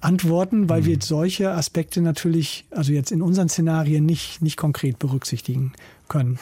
[0.00, 0.86] Antworten, weil mhm.
[0.86, 5.72] wir solche Aspekte natürlich, also jetzt in unseren Szenarien nicht, nicht konkret berücksichtigen
[6.08, 6.40] können.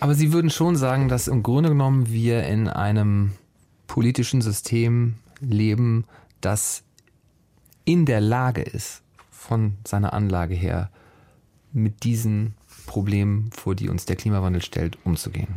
[0.00, 3.32] Aber Sie würden schon sagen, dass im Grunde genommen wir in einem
[3.86, 6.04] politischen System leben,
[6.40, 6.84] das
[7.84, 9.02] in der Lage ist,
[9.48, 10.90] von seiner Anlage her
[11.72, 12.54] mit diesen
[12.86, 15.48] Problemen, vor die uns der Klimawandel stellt, umzugehen?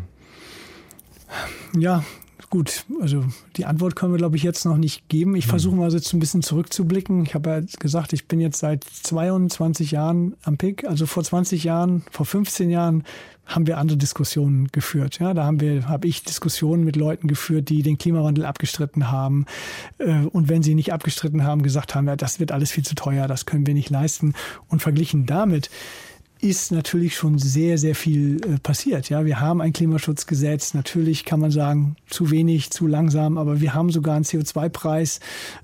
[1.77, 2.03] Ja,
[2.51, 2.85] gut.
[3.01, 3.25] Also
[3.55, 5.35] die Antwort können wir, glaube ich, jetzt noch nicht geben.
[5.35, 5.49] Ich hm.
[5.49, 7.23] versuche mal jetzt ein bisschen zurückzublicken.
[7.25, 10.85] Ich habe ja gesagt, ich bin jetzt seit 22 Jahren am PIC.
[10.85, 13.03] Also vor 20 Jahren, vor 15 Jahren
[13.45, 15.19] haben wir andere Diskussionen geführt.
[15.19, 19.45] Ja, da haben wir, habe ich Diskussionen mit Leuten geführt, die den Klimawandel abgestritten haben.
[19.97, 22.95] Äh, und wenn sie nicht abgestritten haben, gesagt haben, ja, das wird alles viel zu
[22.95, 24.33] teuer, das können wir nicht leisten.
[24.67, 25.69] Und verglichen damit
[26.41, 29.09] ist natürlich schon sehr, sehr viel äh, passiert.
[29.09, 30.73] Ja, wir haben ein Klimaschutzgesetz.
[30.73, 35.19] Natürlich kann man sagen, zu wenig, zu langsam, aber wir haben sogar einen CO2-Preis,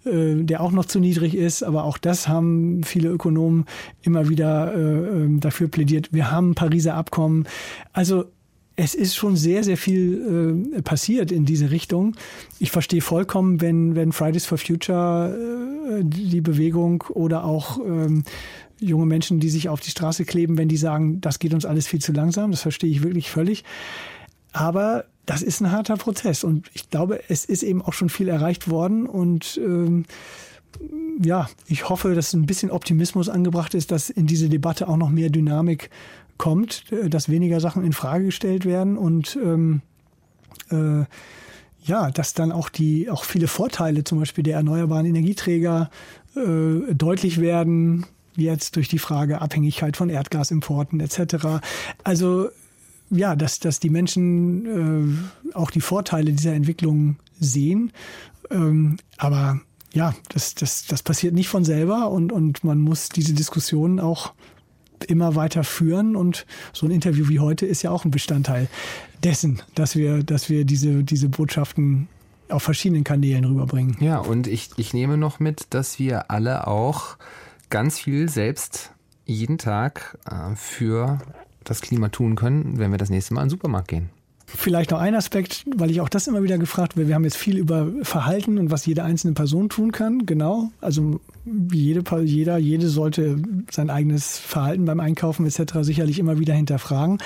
[0.06, 1.64] äh, der auch noch zu niedrig ist.
[1.64, 3.66] Aber auch das haben viele Ökonomen
[4.04, 6.14] immer wieder äh, ähm, dafür plädiert.
[6.14, 7.48] Wir haben ein Pariser Abkommen.
[7.92, 8.26] Also
[8.80, 12.16] es ist schon sehr, sehr viel äh, passiert in diese Richtung.
[12.60, 15.36] Ich verstehe vollkommen, wenn, wenn Fridays for Future
[16.00, 18.24] äh, die Bewegung oder auch ähm,
[18.80, 21.88] junge Menschen, die sich auf die Straße kleben, wenn die sagen, das geht uns alles
[21.88, 22.52] viel zu langsam.
[22.52, 23.64] Das verstehe ich wirklich völlig.
[24.54, 28.30] Aber das ist ein harter Prozess und ich glaube, es ist eben auch schon viel
[28.30, 30.06] erreicht worden und ähm,
[31.22, 35.10] ja, ich hoffe, dass ein bisschen Optimismus angebracht ist, dass in diese Debatte auch noch
[35.10, 35.90] mehr Dynamik
[36.38, 39.82] kommt, dass weniger Sachen in Frage gestellt werden und ähm,
[40.70, 41.06] äh,
[41.84, 45.90] ja, dass dann auch die auch viele Vorteile zum Beispiel der erneuerbaren Energieträger
[46.36, 48.06] äh, deutlich werden,
[48.38, 51.62] jetzt durch die Frage Abhängigkeit von Erdgasimporten etc.
[52.04, 52.50] Also
[53.10, 57.92] ja, dass, dass die Menschen äh, auch die Vorteile dieser Entwicklung sehen.
[58.50, 59.62] Ähm, aber
[59.94, 64.34] ja, das, das, das passiert nicht von selber und, und man muss diese Diskussionen auch
[65.08, 68.68] immer weiter führen und so ein Interview wie heute ist ja auch ein Bestandteil
[69.24, 72.08] dessen, dass wir, dass wir diese, diese Botschaften
[72.50, 73.98] auf verschiedenen Kanälen rüberbringen.
[74.00, 77.18] Ja, und ich, ich nehme noch mit, dass wir alle auch
[77.70, 78.92] ganz viel selbst
[79.26, 81.20] jeden Tag äh, für
[81.64, 84.10] das Klima tun können, wenn wir das nächste Mal in den Supermarkt gehen.
[84.50, 87.10] Vielleicht noch ein Aspekt, weil ich auch das immer wieder gefragt werde.
[87.10, 90.26] Wir haben jetzt viel über Verhalten und was jede einzelne Person tun kann.
[90.26, 90.72] Genau.
[90.80, 95.80] Also jede, jeder, jede sollte sein eigenes Verhalten beim Einkaufen etc.
[95.82, 97.18] sicherlich immer wieder hinterfragen.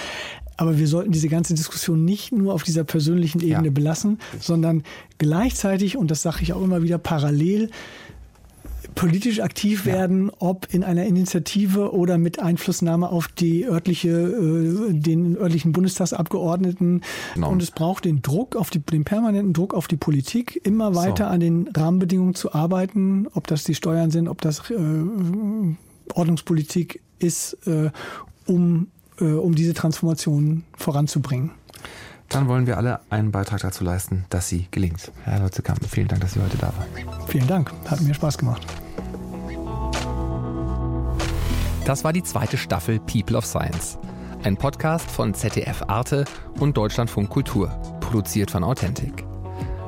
[0.58, 3.72] Aber wir sollten diese ganze Diskussion nicht nur auf dieser persönlichen Ebene ja.
[3.72, 4.82] belassen, sondern
[5.20, 7.70] gleichzeitig, und das sage ich auch immer wieder, parallel
[8.96, 10.34] politisch aktiv werden, ja.
[10.40, 17.02] ob in einer Initiative oder mit Einflussnahme auf die örtliche, äh, den örtlichen Bundestagsabgeordneten.
[17.34, 17.52] Genau.
[17.52, 21.26] Und es braucht den Druck auf die, den permanenten Druck auf die Politik, immer weiter
[21.26, 21.32] so.
[21.32, 24.76] an den Rahmenbedingungen zu arbeiten, ob das die Steuern sind, ob das äh,
[26.14, 27.92] Ordnungspolitik ist, äh,
[28.48, 28.88] um,
[29.20, 31.52] äh, um diese Transformation voranzubringen.
[32.32, 35.12] Dann wollen wir alle einen Beitrag dazu leisten, dass sie gelingt.
[35.26, 37.28] Herr Lotzekamp, vielen Dank, dass Sie heute da waren.
[37.28, 38.66] Vielen Dank, hat mir Spaß gemacht.
[41.86, 43.98] Das war die zweite Staffel People of Science,
[44.44, 46.24] ein Podcast von ZDF Arte
[46.60, 47.70] und Deutschlandfunk Kultur.
[48.00, 49.26] produziert von Authentic.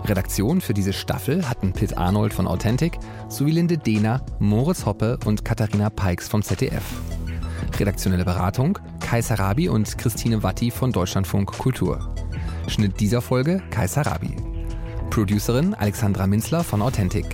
[0.06, 5.46] Redaktion für diese Staffel hatten Pitt Arnold von Authentic sowie Linde Dehner, Moritz Hoppe und
[5.46, 6.84] Katharina Peix vom ZDF.
[7.80, 12.14] Redaktionelle Beratung Kai Sarabi und Christine Watti von Deutschlandfunk Kultur.
[12.68, 14.36] Schnitt dieser Folge Kai Sarabi.
[15.09, 17.26] Producerin Alexandra Minzler von Authentic.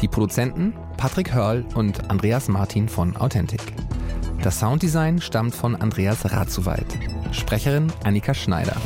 [0.00, 3.60] Die Produzenten Patrick Hörl und Andreas Martin von Authentic.
[4.42, 6.86] Das Sounddesign stammt von Andreas Ratzuweit.
[7.32, 8.76] Sprecherin Annika Schneider.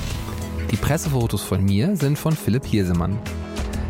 [0.70, 3.18] Die Pressefotos von mir sind von Philipp Hirsemann.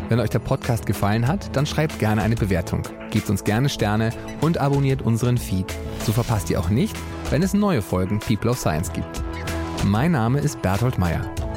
[0.09, 4.11] Wenn euch der Podcast gefallen hat, dann schreibt gerne eine Bewertung, gebt uns gerne Sterne
[4.41, 5.73] und abonniert unseren Feed.
[6.05, 6.95] So verpasst ihr auch nicht,
[7.29, 9.23] wenn es neue Folgen People of Science gibt.
[9.85, 11.25] Mein Name ist Berthold Meyer.